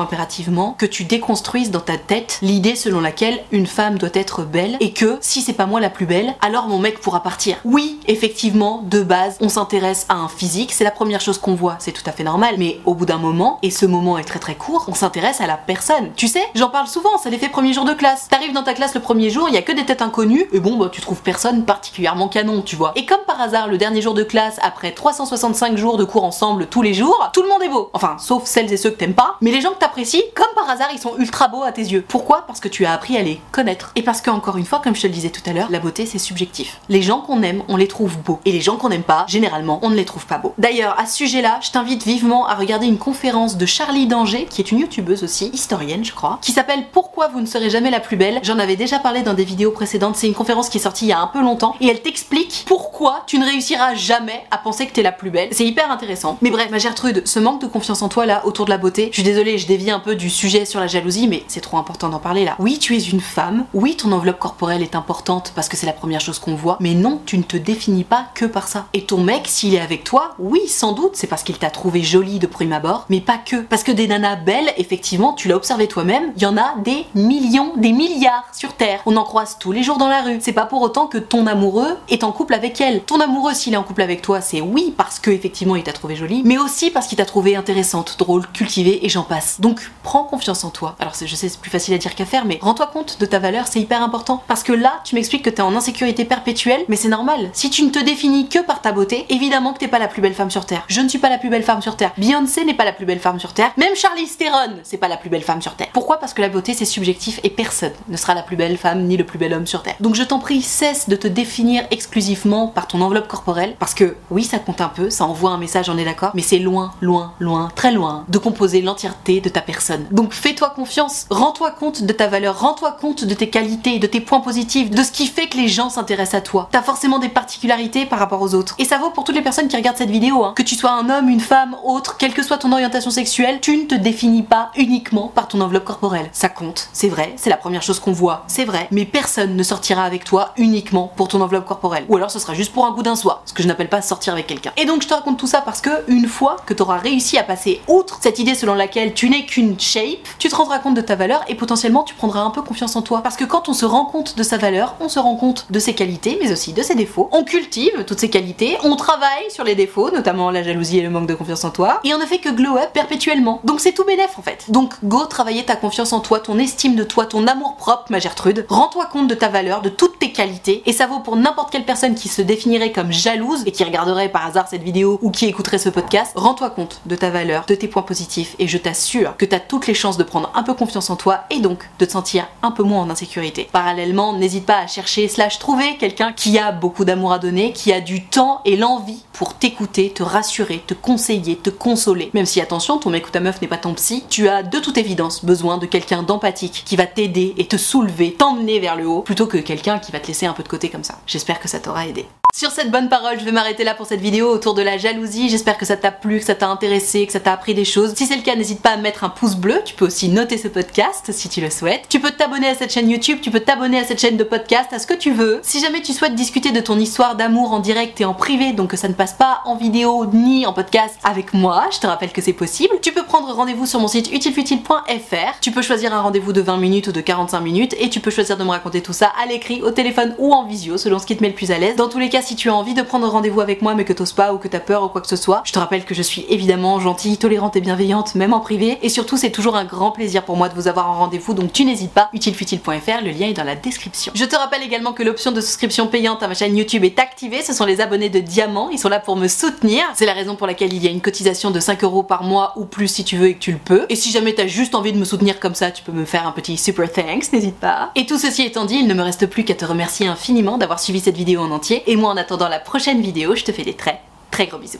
impérativement 0.00 0.74
que 0.78 0.86
tu 0.86 1.04
déconstruises 1.04 1.70
dans 1.70 1.80
ta 1.80 1.96
tête 1.96 2.38
l'idée 2.42 2.76
selon 2.76 3.00
laquelle 3.00 3.42
une 3.52 3.66
femme 3.66 3.98
doit 3.98 4.10
être 4.14 4.42
belle 4.42 4.76
et 4.80 4.92
que 4.92 5.18
si 5.20 5.42
c'est 5.42 5.52
pas 5.52 5.66
moi 5.66 5.80
la 5.80 5.90
plus 5.90 6.06
belle, 6.06 6.34
alors 6.40 6.68
mon 6.68 6.78
mec 6.78 7.00
pourra 7.00 7.22
partir. 7.22 7.56
Oui, 7.64 8.00
effectivement, 8.06 8.82
de 8.84 9.02
base, 9.02 9.36
on 9.40 9.48
s'intéresse 9.48 10.06
à 10.08 10.14
un 10.14 10.28
physique, 10.28 10.72
c'est 10.72 10.84
la 10.84 10.90
première 10.90 11.20
chose 11.20 11.38
qu'on 11.38 11.54
voit, 11.54 11.76
c'est 11.78 11.92
tout 11.92 12.02
à 12.06 12.12
fait 12.12 12.24
normal, 12.24 12.56
mais 12.58 12.80
au 12.84 12.94
bout 12.94 13.06
d'un 13.06 13.18
moment, 13.18 13.58
et 13.62 13.70
ce 13.70 13.86
moment 13.86 14.18
est 14.18 14.24
très 14.24 14.38
très 14.38 14.54
court, 14.54 14.84
on 14.88 14.94
s'intéresse 14.94 15.40
à 15.40 15.46
la 15.46 15.56
personne. 15.56 16.10
Tu 16.16 16.28
sais, 16.28 16.42
j'en 16.54 16.68
parle 16.68 16.88
souvent, 16.88 17.18
c'est 17.22 17.30
l'effet 17.30 17.48
premier 17.48 17.72
jour 17.72 17.84
de 17.84 17.94
classe. 17.94 18.28
T'arrives 18.28 18.52
dans 18.52 18.62
ta 18.62 18.74
classe 18.74 18.94
le 18.94 19.00
premier 19.00 19.30
jour, 19.30 19.43
il 19.46 19.54
y 19.54 19.58
a 19.58 19.62
que 19.62 19.72
des 19.72 19.84
têtes 19.84 20.02
inconnues, 20.02 20.46
et 20.52 20.60
bon, 20.60 20.76
bah 20.76 20.88
tu 20.90 21.00
trouves 21.00 21.22
personne 21.22 21.64
particulièrement 21.64 22.28
canon, 22.28 22.62
tu 22.62 22.76
vois. 22.76 22.92
Et 22.96 23.06
comme 23.06 23.24
par 23.26 23.40
hasard, 23.40 23.68
le 23.68 23.78
dernier 23.78 24.00
jour 24.02 24.14
de 24.14 24.22
classe, 24.22 24.58
après 24.62 24.92
365 24.92 25.76
jours 25.76 25.96
de 25.96 26.04
cours 26.04 26.24
ensemble 26.24 26.66
tous 26.66 26.82
les 26.82 26.94
jours, 26.94 27.30
tout 27.32 27.42
le 27.42 27.48
monde 27.48 27.62
est 27.62 27.68
beau. 27.68 27.90
Enfin, 27.92 28.16
sauf 28.18 28.44
celles 28.44 28.72
et 28.72 28.76
ceux 28.76 28.90
que 28.90 28.96
t'aimes 28.96 29.14
pas, 29.14 29.36
mais 29.40 29.50
les 29.50 29.60
gens 29.60 29.70
que 29.70 29.78
t'apprécies, 29.78 30.22
comme 30.34 30.46
par 30.54 30.68
hasard, 30.68 30.88
ils 30.92 30.98
sont 30.98 31.16
ultra 31.18 31.48
beaux 31.48 31.62
à 31.62 31.72
tes 31.72 31.82
yeux. 31.82 32.04
Pourquoi? 32.06 32.44
Parce 32.46 32.60
que 32.60 32.68
tu 32.68 32.84
as 32.84 32.92
appris 32.92 33.16
à 33.16 33.22
les 33.22 33.40
connaître. 33.52 33.92
Et 33.96 34.02
parce 34.02 34.20
que, 34.20 34.30
encore 34.30 34.56
une 34.56 34.64
fois, 34.64 34.80
comme 34.82 34.96
je 34.96 35.02
te 35.02 35.06
le 35.06 35.12
disais 35.12 35.30
tout 35.30 35.42
à 35.46 35.52
l'heure, 35.52 35.70
la 35.70 35.80
beauté 35.80 36.06
c'est 36.06 36.18
subjectif. 36.18 36.80
Les 36.88 37.02
gens 37.02 37.20
qu'on 37.20 37.42
aime, 37.42 37.62
on 37.68 37.76
les 37.76 37.88
trouve 37.88 38.18
beaux. 38.18 38.40
Et 38.44 38.52
les 38.52 38.60
gens 38.60 38.76
qu'on 38.76 38.88
n'aime 38.88 39.02
pas, 39.02 39.24
généralement, 39.28 39.78
on 39.82 39.90
ne 39.90 39.96
les 39.96 40.04
trouve 40.04 40.26
pas 40.26 40.38
beaux. 40.38 40.54
D'ailleurs, 40.58 40.98
à 40.98 41.06
ce 41.06 41.16
sujet-là, 41.16 41.58
je 41.60 41.70
t'invite 41.70 42.04
vivement 42.04 42.46
à 42.46 42.54
regarder 42.54 42.86
une 42.86 42.98
conférence 42.98 43.56
de 43.56 43.66
Charlie 43.66 44.06
Danger, 44.06 44.46
qui 44.48 44.60
est 44.60 44.70
une 44.70 44.78
youtubeuse 44.78 45.24
aussi, 45.24 45.50
historienne 45.52 46.04
je 46.04 46.12
crois, 46.12 46.38
qui 46.40 46.52
s'appelle 46.52 46.84
Pourquoi 46.92 47.28
vous 47.28 47.40
ne 47.40 47.46
serez 47.46 47.70
jamais 47.70 47.90
la 47.90 48.00
plus 48.00 48.16
belle? 48.16 48.40
J'en 48.42 48.58
avais 48.58 48.76
déjà 48.76 48.98
parlé 48.98 49.22
dans 49.22 49.33
des 49.34 49.44
vidéos 49.44 49.70
précédentes, 49.70 50.16
c'est 50.16 50.26
une 50.26 50.34
conférence 50.34 50.68
qui 50.68 50.78
est 50.78 50.80
sortie 50.80 51.06
il 51.06 51.08
y 51.08 51.12
a 51.12 51.20
un 51.20 51.26
peu 51.26 51.40
longtemps, 51.40 51.74
et 51.80 51.88
elle 51.88 52.02
t'explique 52.02 52.64
pourquoi 52.66 53.22
tu 53.26 53.38
ne 53.38 53.44
réussiras 53.44 53.94
jamais 53.94 54.44
à 54.50 54.58
penser 54.58 54.86
que 54.86 54.92
t'es 54.92 55.02
la 55.02 55.12
plus 55.12 55.30
belle. 55.30 55.48
C'est 55.52 55.66
hyper 55.66 55.90
intéressant. 55.90 56.38
Mais 56.42 56.50
bref, 56.50 56.70
ma 56.70 56.78
Gertrude, 56.78 57.22
ce 57.26 57.38
manque 57.38 57.60
de 57.60 57.66
confiance 57.66 58.02
en 58.02 58.08
toi 58.08 58.26
là, 58.26 58.46
autour 58.46 58.64
de 58.64 58.70
la 58.70 58.78
beauté, 58.78 59.08
je 59.10 59.16
suis 59.16 59.22
désolée, 59.22 59.58
je 59.58 59.66
dévie 59.66 59.90
un 59.90 60.00
peu 60.00 60.14
du 60.14 60.30
sujet 60.30 60.64
sur 60.64 60.80
la 60.80 60.86
jalousie, 60.86 61.28
mais 61.28 61.44
c'est 61.48 61.60
trop 61.60 61.76
important 61.76 62.08
d'en 62.08 62.18
parler 62.18 62.44
là. 62.44 62.56
Oui, 62.58 62.78
tu 62.78 62.96
es 62.96 63.00
une 63.00 63.20
femme, 63.20 63.64
oui, 63.74 63.96
ton 63.96 64.12
enveloppe 64.12 64.38
corporelle 64.38 64.82
est 64.82 64.94
importante 64.94 65.52
parce 65.54 65.68
que 65.68 65.76
c'est 65.76 65.86
la 65.86 65.92
première 65.92 66.20
chose 66.20 66.38
qu'on 66.38 66.54
voit, 66.54 66.78
mais 66.80 66.94
non, 66.94 67.20
tu 67.26 67.38
ne 67.38 67.42
te 67.42 67.56
définis 67.56 68.04
pas 68.04 68.26
que 68.34 68.44
par 68.44 68.68
ça. 68.68 68.86
Et 68.92 69.02
ton 69.02 69.18
mec, 69.18 69.42
s'il 69.46 69.74
est 69.74 69.80
avec 69.80 70.04
toi, 70.04 70.34
oui, 70.38 70.66
sans 70.68 70.92
doute, 70.92 71.12
c'est 71.14 71.26
parce 71.26 71.42
qu'il 71.42 71.58
t'a 71.58 71.70
trouvé 71.70 72.02
jolie 72.02 72.38
de 72.38 72.46
prime 72.46 72.72
abord, 72.72 73.06
mais 73.08 73.20
pas 73.20 73.38
que. 73.38 73.56
Parce 73.56 73.82
que 73.82 73.92
des 73.92 74.06
nanas 74.06 74.36
belles, 74.36 74.72
effectivement, 74.76 75.32
tu 75.32 75.48
l'as 75.48 75.56
observé 75.56 75.86
toi-même, 75.86 76.32
il 76.36 76.42
y 76.42 76.46
en 76.46 76.56
a 76.56 76.74
des 76.84 77.04
millions, 77.14 77.72
des 77.76 77.92
milliards 77.92 78.44
sur 78.52 78.74
Terre. 78.74 79.00
En 79.16 79.24
croise 79.24 79.56
tous 79.58 79.72
les 79.72 79.82
jours 79.82 79.98
dans 79.98 80.08
la 80.08 80.22
rue. 80.22 80.38
C'est 80.40 80.52
pas 80.52 80.66
pour 80.66 80.82
autant 80.82 81.06
que 81.06 81.18
ton 81.18 81.46
amoureux 81.46 81.96
est 82.08 82.24
en 82.24 82.32
couple 82.32 82.54
avec 82.54 82.80
elle. 82.80 83.02
Ton 83.02 83.20
amoureux, 83.20 83.54
s'il 83.54 83.74
est 83.74 83.78
en 83.78 83.82
couple 83.82 84.02
avec 84.02 84.22
toi, 84.22 84.40
c'est 84.40 84.60
oui 84.60 84.94
parce 84.96 85.18
que 85.18 85.30
effectivement 85.30 85.76
il 85.76 85.82
t'a 85.82 85.92
trouvé 85.92 86.16
jolie, 86.16 86.42
mais 86.44 86.58
aussi 86.58 86.90
parce 86.90 87.06
qu'il 87.06 87.18
t'a 87.18 87.24
trouvé 87.24 87.56
intéressante, 87.56 88.16
drôle, 88.18 88.46
cultivée 88.48 89.04
et 89.04 89.08
j'en 89.08 89.22
passe. 89.22 89.60
Donc 89.60 89.90
prends 90.02 90.24
confiance 90.24 90.64
en 90.64 90.70
toi. 90.70 90.96
Alors 90.98 91.14
je 91.14 91.34
sais 91.34 91.48
c'est 91.48 91.60
plus 91.60 91.70
facile 91.70 91.94
à 91.94 91.98
dire 91.98 92.14
qu'à 92.14 92.24
faire, 92.24 92.44
mais 92.44 92.58
rends-toi 92.60 92.86
compte 92.86 93.18
de 93.20 93.26
ta 93.26 93.38
valeur, 93.38 93.66
c'est 93.66 93.80
hyper 93.80 94.02
important. 94.02 94.42
Parce 94.46 94.62
que 94.62 94.72
là, 94.72 95.00
tu 95.04 95.14
m'expliques 95.14 95.44
que 95.44 95.50
t'es 95.50 95.62
en 95.62 95.76
insécurité 95.76 96.24
perpétuelle, 96.24 96.84
mais 96.88 96.96
c'est 96.96 97.08
normal. 97.08 97.50
Si 97.52 97.70
tu 97.70 97.82
ne 97.82 97.90
te 97.90 97.98
définis 97.98 98.48
que 98.48 98.60
par 98.60 98.80
ta 98.80 98.92
beauté, 98.92 99.26
évidemment 99.28 99.72
que 99.72 99.78
t'es 99.78 99.88
pas 99.88 99.98
la 99.98 100.08
plus 100.08 100.22
belle 100.22 100.34
femme 100.34 100.50
sur 100.50 100.66
terre. 100.66 100.84
Je 100.88 101.00
ne 101.00 101.08
suis 101.08 101.18
pas 101.18 101.28
la 101.28 101.38
plus 101.38 101.50
belle 101.50 101.62
femme 101.62 101.82
sur 101.82 101.96
terre. 101.96 102.12
Beyoncé 102.18 102.64
n'est 102.64 102.74
pas 102.74 102.84
la 102.84 102.92
plus 102.92 103.06
belle 103.06 103.20
femme 103.20 103.38
sur 103.38 103.52
terre. 103.52 103.72
Même 103.76 103.94
Charlie 103.94 104.28
Theron, 104.28 104.80
c'est 104.82 104.96
pas 104.96 105.08
la 105.08 105.16
plus 105.16 105.30
belle 105.30 105.42
femme 105.42 105.62
sur 105.62 105.74
terre. 105.74 105.88
Pourquoi? 105.92 106.18
Parce 106.18 106.34
que 106.34 106.42
la 106.42 106.48
beauté 106.48 106.74
c'est 106.74 106.84
subjectif 106.84 107.40
et 107.42 107.50
personne 107.50 107.92
ne 108.08 108.16
sera 108.16 108.34
la 108.34 108.42
plus 108.42 108.56
belle 108.56 108.76
femme 108.76 109.03
ni 109.04 109.16
le 109.16 109.24
plus 109.24 109.38
bel 109.38 109.52
homme 109.52 109.66
sur 109.66 109.82
terre. 109.82 109.96
Donc 110.00 110.14
je 110.14 110.22
t'en 110.22 110.38
prie, 110.38 110.62
cesse 110.62 111.08
de 111.08 111.16
te 111.16 111.28
définir 111.28 111.84
exclusivement 111.90 112.68
par 112.68 112.86
ton 112.86 113.00
enveloppe 113.00 113.28
corporelle, 113.28 113.76
parce 113.78 113.94
que 113.94 114.16
oui, 114.30 114.44
ça 114.44 114.58
compte 114.58 114.80
un 114.80 114.88
peu, 114.88 115.10
ça 115.10 115.24
envoie 115.24 115.50
un 115.50 115.58
message, 115.58 115.88
on 115.88 115.98
est 115.98 116.04
d'accord, 116.04 116.32
mais 116.34 116.42
c'est 116.42 116.58
loin, 116.58 116.92
loin, 117.00 117.32
loin, 117.40 117.70
très 117.74 117.92
loin 117.92 118.24
de 118.28 118.38
composer 118.38 118.82
l'entièreté 118.82 119.40
de 119.40 119.48
ta 119.48 119.60
personne. 119.60 120.06
Donc 120.10 120.32
fais-toi 120.32 120.70
confiance, 120.70 121.26
rends-toi 121.30 121.70
compte 121.70 122.02
de 122.02 122.12
ta 122.12 122.26
valeur, 122.26 122.60
rends-toi 122.60 122.92
compte 122.92 123.24
de 123.24 123.34
tes 123.34 123.50
qualités, 123.50 123.98
de 123.98 124.06
tes 124.06 124.20
points 124.20 124.40
positifs, 124.40 124.90
de 124.90 125.02
ce 125.02 125.12
qui 125.12 125.26
fait 125.26 125.48
que 125.48 125.56
les 125.56 125.68
gens 125.68 125.90
s'intéressent 125.90 126.38
à 126.38 126.40
toi. 126.40 126.68
T'as 126.70 126.82
forcément 126.82 127.18
des 127.18 127.28
particularités 127.28 128.06
par 128.06 128.18
rapport 128.18 128.42
aux 128.42 128.54
autres. 128.54 128.74
Et 128.78 128.84
ça 128.84 128.98
vaut 128.98 129.10
pour 129.10 129.24
toutes 129.24 129.34
les 129.34 129.42
personnes 129.42 129.68
qui 129.68 129.76
regardent 129.76 129.96
cette 129.96 130.10
vidéo, 130.10 130.44
hein. 130.44 130.52
que 130.56 130.62
tu 130.62 130.74
sois 130.74 130.92
un 130.92 131.10
homme, 131.10 131.28
une 131.28 131.40
femme, 131.40 131.76
autre, 131.84 132.16
quelle 132.16 132.34
que 132.34 132.42
soit 132.42 132.58
ton 132.58 132.72
orientation 132.72 133.10
sexuelle, 133.10 133.60
tu 133.60 133.76
ne 133.76 133.84
te 133.84 133.94
définis 133.94 134.42
pas 134.42 134.70
uniquement 134.76 135.28
par 135.28 135.48
ton 135.48 135.60
enveloppe 135.60 135.84
corporelle. 135.84 136.28
Ça 136.32 136.48
compte, 136.48 136.88
c'est 136.92 137.08
vrai, 137.08 137.34
c'est 137.36 137.50
la 137.50 137.56
première 137.56 137.82
chose 137.82 138.00
qu'on 138.00 138.12
voit, 138.12 138.44
c'est 138.46 138.64
vrai, 138.64 138.88
mais 138.94 139.04
personne 139.04 139.56
ne 139.56 139.62
sortira 139.62 140.04
avec 140.04 140.24
toi 140.24 140.52
uniquement 140.56 141.12
pour 141.16 141.28
ton 141.28 141.40
enveloppe 141.40 141.66
corporelle. 141.66 142.04
Ou 142.08 142.16
alors 142.16 142.30
ce 142.30 142.38
sera 142.38 142.54
juste 142.54 142.72
pour 142.72 142.86
un 142.86 142.92
goût 142.92 143.02
d'un 143.02 143.16
soir, 143.16 143.42
ce 143.44 143.52
que 143.52 143.62
je 143.62 143.68
n'appelle 143.68 143.88
pas 143.88 144.02
sortir 144.02 144.32
avec 144.32 144.46
quelqu'un. 144.46 144.72
Et 144.76 144.86
donc 144.86 145.02
je 145.02 145.08
te 145.08 145.14
raconte 145.14 145.38
tout 145.38 145.46
ça 145.46 145.60
parce 145.60 145.80
que 145.80 145.90
une 146.08 146.28
fois 146.28 146.56
que 146.64 146.72
tu 146.72 146.82
auras 146.82 146.98
réussi 146.98 147.36
à 147.36 147.42
passer 147.42 147.80
outre 147.88 148.18
cette 148.22 148.38
idée 148.38 148.54
selon 148.54 148.74
laquelle 148.74 149.14
tu 149.14 149.28
n'es 149.28 149.44
qu'une 149.44 149.78
shape, 149.78 150.28
tu 150.38 150.48
te 150.48 150.54
rendras 150.54 150.78
compte 150.78 150.94
de 150.94 151.00
ta 151.00 151.16
valeur 151.16 151.42
et 151.48 151.54
potentiellement 151.54 152.04
tu 152.04 152.14
prendras 152.14 152.40
un 152.40 152.50
peu 152.50 152.62
confiance 152.62 152.94
en 152.96 153.02
toi. 153.02 153.20
Parce 153.22 153.36
que 153.36 153.44
quand 153.44 153.68
on 153.68 153.74
se 153.74 153.84
rend 153.84 154.04
compte 154.04 154.36
de 154.36 154.42
sa 154.42 154.56
valeur, 154.56 154.94
on 155.00 155.08
se 155.08 155.18
rend 155.18 155.36
compte 155.36 155.66
de 155.70 155.78
ses 155.78 155.94
qualités, 155.94 156.38
mais 156.40 156.52
aussi 156.52 156.72
de 156.72 156.82
ses 156.82 156.94
défauts. 156.94 157.28
On 157.32 157.42
cultive 157.44 158.04
toutes 158.06 158.20
ses 158.20 158.30
qualités, 158.30 158.78
on 158.84 158.94
travaille 158.96 159.50
sur 159.50 159.64
les 159.64 159.74
défauts, 159.74 160.10
notamment 160.10 160.50
la 160.50 160.62
jalousie 160.62 160.98
et 160.98 161.02
le 161.02 161.10
manque 161.10 161.26
de 161.26 161.34
confiance 161.34 161.64
en 161.64 161.70
toi, 161.70 162.00
et 162.04 162.14
on 162.14 162.18
ne 162.18 162.26
fait 162.26 162.38
que 162.38 162.50
glow 162.50 162.76
up 162.76 162.92
perpétuellement. 162.92 163.60
Donc 163.64 163.80
c'est 163.80 163.92
tout 163.92 164.04
bénef 164.04 164.38
en 164.38 164.42
fait. 164.42 164.66
Donc 164.68 164.92
go 165.02 165.24
travailler 165.26 165.64
ta 165.64 165.76
confiance 165.76 166.12
en 166.12 166.20
toi, 166.20 166.40
ton 166.40 166.58
estime 166.58 166.94
de 166.94 167.04
toi, 167.04 167.26
ton 167.26 167.46
amour 167.46 167.76
propre, 167.76 168.04
ma 168.10 168.18
Gertrude. 168.18 168.66
Rends-toi 168.84 169.06
compte 169.06 169.28
de 169.28 169.34
ta 169.34 169.48
valeur, 169.48 169.80
de 169.80 169.88
toutes 169.88 170.18
tes 170.18 170.30
qualités, 170.30 170.82
et 170.84 170.92
ça 170.92 171.06
vaut 171.06 171.20
pour 171.20 171.36
n'importe 171.36 171.70
quelle 171.70 171.86
personne 171.86 172.14
qui 172.14 172.28
se 172.28 172.42
définirait 172.42 172.92
comme 172.92 173.10
jalouse 173.10 173.62
et 173.64 173.72
qui 173.72 173.82
regarderait 173.82 174.28
par 174.28 174.44
hasard 174.44 174.68
cette 174.68 174.82
vidéo 174.82 175.18
ou 175.22 175.30
qui 175.30 175.46
écouterait 175.46 175.78
ce 175.78 175.88
podcast. 175.88 176.32
Rends-toi 176.34 176.68
compte 176.68 177.00
de 177.06 177.16
ta 177.16 177.30
valeur, 177.30 177.64
de 177.66 177.74
tes 177.74 177.88
points 177.88 178.02
positifs, 178.02 178.54
et 178.58 178.68
je 178.68 178.76
t'assure 178.76 179.38
que 179.38 179.46
tu 179.46 179.54
as 179.54 179.60
toutes 179.60 179.86
les 179.86 179.94
chances 179.94 180.18
de 180.18 180.22
prendre 180.22 180.52
un 180.54 180.62
peu 180.62 180.74
confiance 180.74 181.08
en 181.08 181.16
toi 181.16 181.44
et 181.48 181.60
donc 181.60 181.88
de 181.98 182.04
te 182.04 182.10
sentir 182.10 182.46
un 182.62 182.72
peu 182.72 182.82
moins 182.82 183.00
en 183.00 183.08
insécurité. 183.08 183.70
Parallèlement, 183.72 184.34
n'hésite 184.34 184.66
pas 184.66 184.80
à 184.80 184.86
chercher 184.86 185.28
slash 185.28 185.58
trouver 185.58 185.96
quelqu'un 185.96 186.34
qui 186.34 186.58
a 186.58 186.70
beaucoup 186.70 187.06
d'amour 187.06 187.32
à 187.32 187.38
donner, 187.38 187.72
qui 187.72 187.90
a 187.90 188.02
du 188.02 188.26
temps 188.26 188.60
et 188.66 188.76
l'envie 188.76 189.24
pour 189.32 189.54
t'écouter, 189.54 190.10
te 190.10 190.22
rassurer, 190.22 190.82
te 190.86 190.92
conseiller, 190.92 191.56
te 191.56 191.70
consoler. 191.70 192.30
Même 192.34 192.44
si 192.44 192.60
attention, 192.60 192.98
ton 192.98 193.08
mec 193.08 193.26
ou 193.26 193.30
ta 193.30 193.40
meuf 193.40 193.62
n'est 193.62 193.68
pas 193.68 193.78
ton 193.78 193.94
psy, 193.94 194.24
tu 194.28 194.46
as 194.46 194.62
de 194.62 194.78
toute 194.78 194.98
évidence 194.98 195.42
besoin 195.42 195.78
de 195.78 195.86
quelqu'un 195.86 196.22
d'empathique 196.22 196.82
qui 196.84 196.96
va 196.96 197.06
t'aider 197.06 197.54
et 197.56 197.66
te 197.66 197.78
soulever, 197.78 198.34
t'emmener 198.34 198.73
vers 198.80 198.96
le 198.96 199.06
haut, 199.06 199.22
plutôt 199.22 199.46
que 199.46 199.58
quelqu'un 199.58 199.98
qui 199.98 200.12
va 200.12 200.20
te 200.20 200.26
laisser 200.26 200.46
un 200.46 200.52
peu 200.52 200.62
de 200.62 200.68
côté 200.68 200.88
comme 200.88 201.04
ça. 201.04 201.18
J'espère 201.26 201.60
que 201.60 201.68
ça 201.68 201.80
t'aura 201.80 202.06
aidé. 202.06 202.26
Sur 202.56 202.70
cette 202.70 202.92
bonne 202.92 203.08
parole, 203.08 203.40
je 203.40 203.44
vais 203.44 203.50
m'arrêter 203.50 203.82
là 203.82 203.94
pour 203.94 204.06
cette 204.06 204.20
vidéo 204.20 204.48
autour 204.48 204.74
de 204.74 204.82
la 204.82 204.96
jalousie. 204.96 205.48
J'espère 205.48 205.76
que 205.76 205.84
ça 205.84 205.96
t'a 205.96 206.12
plu, 206.12 206.38
que 206.38 206.44
ça 206.44 206.54
t'a 206.54 206.68
intéressé, 206.68 207.26
que 207.26 207.32
ça 207.32 207.40
t'a 207.40 207.52
appris 207.52 207.74
des 207.74 207.84
choses. 207.84 208.14
Si 208.14 208.26
c'est 208.26 208.36
le 208.36 208.42
cas, 208.42 208.54
n'hésite 208.54 208.80
pas 208.80 208.90
à 208.90 208.96
mettre 208.96 209.24
un 209.24 209.28
pouce 209.28 209.56
bleu. 209.56 209.80
Tu 209.84 209.96
peux 209.96 210.06
aussi 210.06 210.28
noter 210.28 210.56
ce 210.56 210.68
podcast 210.68 211.32
si 211.32 211.48
tu 211.48 211.60
le 211.60 211.68
souhaites. 211.68 212.02
Tu 212.08 212.20
peux 212.20 212.30
t'abonner 212.30 212.68
à 212.68 212.76
cette 212.76 212.92
chaîne 212.92 213.10
YouTube, 213.10 213.40
tu 213.42 213.50
peux 213.50 213.58
t'abonner 213.58 213.98
à 213.98 214.04
cette 214.04 214.20
chaîne 214.20 214.36
de 214.36 214.44
podcast, 214.44 214.92
à 214.92 215.00
ce 215.00 215.08
que 215.08 215.14
tu 215.14 215.32
veux. 215.32 215.58
Si 215.64 215.80
jamais 215.80 216.00
tu 216.00 216.12
souhaites 216.12 216.36
discuter 216.36 216.70
de 216.70 216.78
ton 216.78 216.96
histoire 216.96 217.34
d'amour 217.34 217.72
en 217.72 217.80
direct 217.80 218.20
et 218.20 218.24
en 218.24 218.34
privé, 218.34 218.72
donc 218.72 218.90
que 218.90 218.96
ça 218.96 219.08
ne 219.08 219.14
passe 219.14 219.32
pas 219.32 219.62
en 219.64 219.74
vidéo 219.74 220.24
ni 220.32 220.64
en 220.64 220.72
podcast 220.72 221.18
avec 221.24 221.54
moi, 221.54 221.86
je 221.90 221.98
te 221.98 222.06
rappelle 222.06 222.30
que 222.30 222.40
c'est 222.40 222.52
possible. 222.52 222.94
Tu 223.02 223.10
peux 223.10 223.24
prendre 223.24 223.52
rendez-vous 223.52 223.86
sur 223.86 223.98
mon 223.98 224.06
site 224.06 224.32
utilefutile.fr. 224.32 225.58
Tu 225.60 225.72
peux 225.72 225.82
choisir 225.82 226.14
un 226.14 226.20
rendez-vous 226.20 226.52
de 226.52 226.60
20 226.60 226.76
minutes 226.76 227.08
ou 227.08 227.12
de 227.12 227.20
45 227.20 227.58
minutes 227.58 227.96
et 227.98 228.10
tu 228.10 228.20
peux 228.20 228.30
choisir 228.30 228.56
de 228.56 228.62
me 228.62 228.70
raconter 228.70 229.00
tout 229.00 229.12
ça 229.12 229.32
à 229.42 229.46
l'écrit, 229.46 229.82
au 229.82 229.90
téléphone 229.90 230.36
ou 230.38 230.52
en 230.52 230.66
visio 230.66 230.98
selon 230.98 231.18
ce 231.18 231.26
qui 231.26 231.36
te 231.36 231.42
met 231.42 231.48
le 231.48 231.56
plus 231.56 231.72
à 231.72 231.78
l'aise. 231.78 231.96
Dans 231.96 232.08
tous 232.08 232.20
les 232.20 232.28
cas, 232.28 232.42
si 232.44 232.56
tu 232.56 232.68
as 232.68 232.74
envie 232.74 232.94
de 232.94 233.02
prendre 233.02 233.26
rendez-vous 233.28 233.60
avec 233.60 233.82
moi 233.82 233.94
mais 233.94 234.04
que 234.04 234.12
t'oses 234.12 234.32
pas 234.32 234.52
ou 234.52 234.58
que 234.58 234.68
t'as 234.68 234.80
peur 234.80 235.02
ou 235.02 235.08
quoi 235.08 235.20
que 235.20 235.26
ce 235.26 235.36
soit, 235.36 235.62
je 235.64 235.72
te 235.72 235.78
rappelle 235.78 236.04
que 236.04 236.14
je 236.14 236.22
suis 236.22 236.44
évidemment 236.48 237.00
gentille, 237.00 237.38
tolérante 237.38 237.76
et 237.76 237.80
bienveillante, 237.80 238.34
même 238.34 238.52
en 238.52 238.60
privé. 238.60 238.98
Et 239.02 239.08
surtout, 239.08 239.36
c'est 239.36 239.50
toujours 239.50 239.76
un 239.76 239.84
grand 239.84 240.10
plaisir 240.10 240.44
pour 240.44 240.56
moi 240.56 240.68
de 240.68 240.74
vous 240.74 240.88
avoir 240.88 241.08
en 241.10 241.14
rendez-vous, 241.14 241.54
donc 241.54 241.72
tu 241.72 241.84
n'hésites 241.84 242.12
pas, 242.12 242.28
utilefutile.fr, 242.32 243.24
le 243.24 243.30
lien 243.30 243.48
est 243.48 243.54
dans 243.54 243.64
la 243.64 243.76
description. 243.76 244.32
Je 244.34 244.44
te 244.44 244.56
rappelle 244.56 244.82
également 244.82 245.12
que 245.12 245.22
l'option 245.22 245.52
de 245.52 245.60
souscription 245.60 246.06
payante 246.06 246.42
à 246.42 246.48
ma 246.48 246.54
chaîne 246.54 246.76
YouTube 246.76 247.04
est 247.04 247.18
activée, 247.18 247.62
ce 247.62 247.72
sont 247.72 247.86
les 247.86 248.00
abonnés 248.00 248.28
de 248.28 248.40
Diamant, 248.40 248.90
ils 248.90 248.98
sont 248.98 249.08
là 249.08 249.20
pour 249.20 249.36
me 249.36 249.48
soutenir. 249.48 250.04
C'est 250.14 250.26
la 250.26 250.34
raison 250.34 250.56
pour 250.56 250.66
laquelle 250.66 250.92
il 250.92 251.02
y 251.02 251.08
a 251.08 251.10
une 251.10 251.20
cotisation 251.20 251.70
de 251.70 251.80
5 251.80 252.04
euros 252.04 252.22
par 252.22 252.42
mois 252.42 252.74
ou 252.76 252.84
plus 252.84 253.08
si 253.08 253.24
tu 253.24 253.36
veux 253.36 253.48
et 253.48 253.54
que 253.54 253.60
tu 253.60 253.72
le 253.72 253.78
peux. 253.78 254.06
Et 254.08 254.16
si 254.16 254.30
jamais 254.30 254.52
t'as 254.52 254.66
juste 254.66 254.94
envie 254.94 255.12
de 255.12 255.18
me 255.18 255.24
soutenir 255.24 255.60
comme 255.60 255.74
ça, 255.74 255.90
tu 255.90 256.02
peux 256.02 256.12
me 256.12 256.24
faire 256.24 256.46
un 256.46 256.52
petit 256.52 256.76
super 256.76 257.10
thanks, 257.10 257.52
n'hésite 257.52 257.76
pas. 257.76 258.10
Et 258.14 258.26
tout 258.26 258.38
ceci 258.38 258.62
étant 258.62 258.84
dit, 258.84 258.96
il 258.96 259.06
ne 259.06 259.14
me 259.14 259.22
reste 259.22 259.46
plus 259.46 259.64
qu'à 259.64 259.74
te 259.74 259.84
remercier 259.84 260.26
infiniment 260.26 260.78
d'avoir 260.78 261.00
suivi 261.00 261.20
cette 261.20 261.36
vidéo 261.36 261.60
en 261.60 261.70
entier. 261.70 262.02
Et 262.06 262.16
moi, 262.16 262.33
en 262.34 262.40
attendant 262.40 262.68
la 262.68 262.80
prochaine 262.80 263.22
vidéo, 263.22 263.54
je 263.54 263.64
te 263.64 263.72
fais 263.72 263.84
des 263.84 263.94
très 263.94 264.20
très 264.50 264.66
gros 264.66 264.78
bisous. 264.78 264.98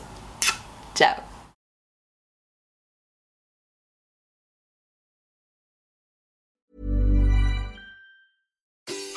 Ciao 0.95 1.15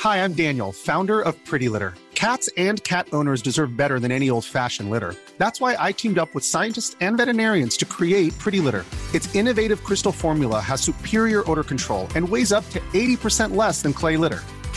Hi, 0.00 0.18
I'm 0.18 0.32
Daniel, 0.32 0.72
founder 0.72 1.20
of 1.20 1.34
Pretty 1.44 1.68
Litter. 1.68 1.94
Cats 2.14 2.48
and 2.56 2.82
cat 2.82 3.08
owners 3.12 3.42
deserve 3.42 3.76
better 3.76 4.00
than 4.00 4.10
any 4.10 4.30
old 4.30 4.44
fashioned 4.44 4.90
litter. 4.90 5.14
That's 5.38 5.60
why 5.60 5.76
I 5.78 5.92
teamed 5.92 6.18
up 6.18 6.34
with 6.34 6.44
scientists 6.44 6.96
and 7.00 7.16
veterinarians 7.16 7.76
to 7.78 7.84
create 7.84 8.36
Pretty 8.38 8.60
Litter. 8.60 8.84
Its 9.14 9.32
innovative 9.34 9.84
crystal 9.84 10.12
formula 10.12 10.60
has 10.60 10.80
superior 10.80 11.48
odor 11.50 11.64
control 11.64 12.08
and 12.16 12.28
weighs 12.28 12.52
up 12.52 12.68
to 12.70 12.80
80% 12.92 13.54
less 13.54 13.82
than 13.82 13.92
clay 13.92 14.16
litter. 14.16 14.42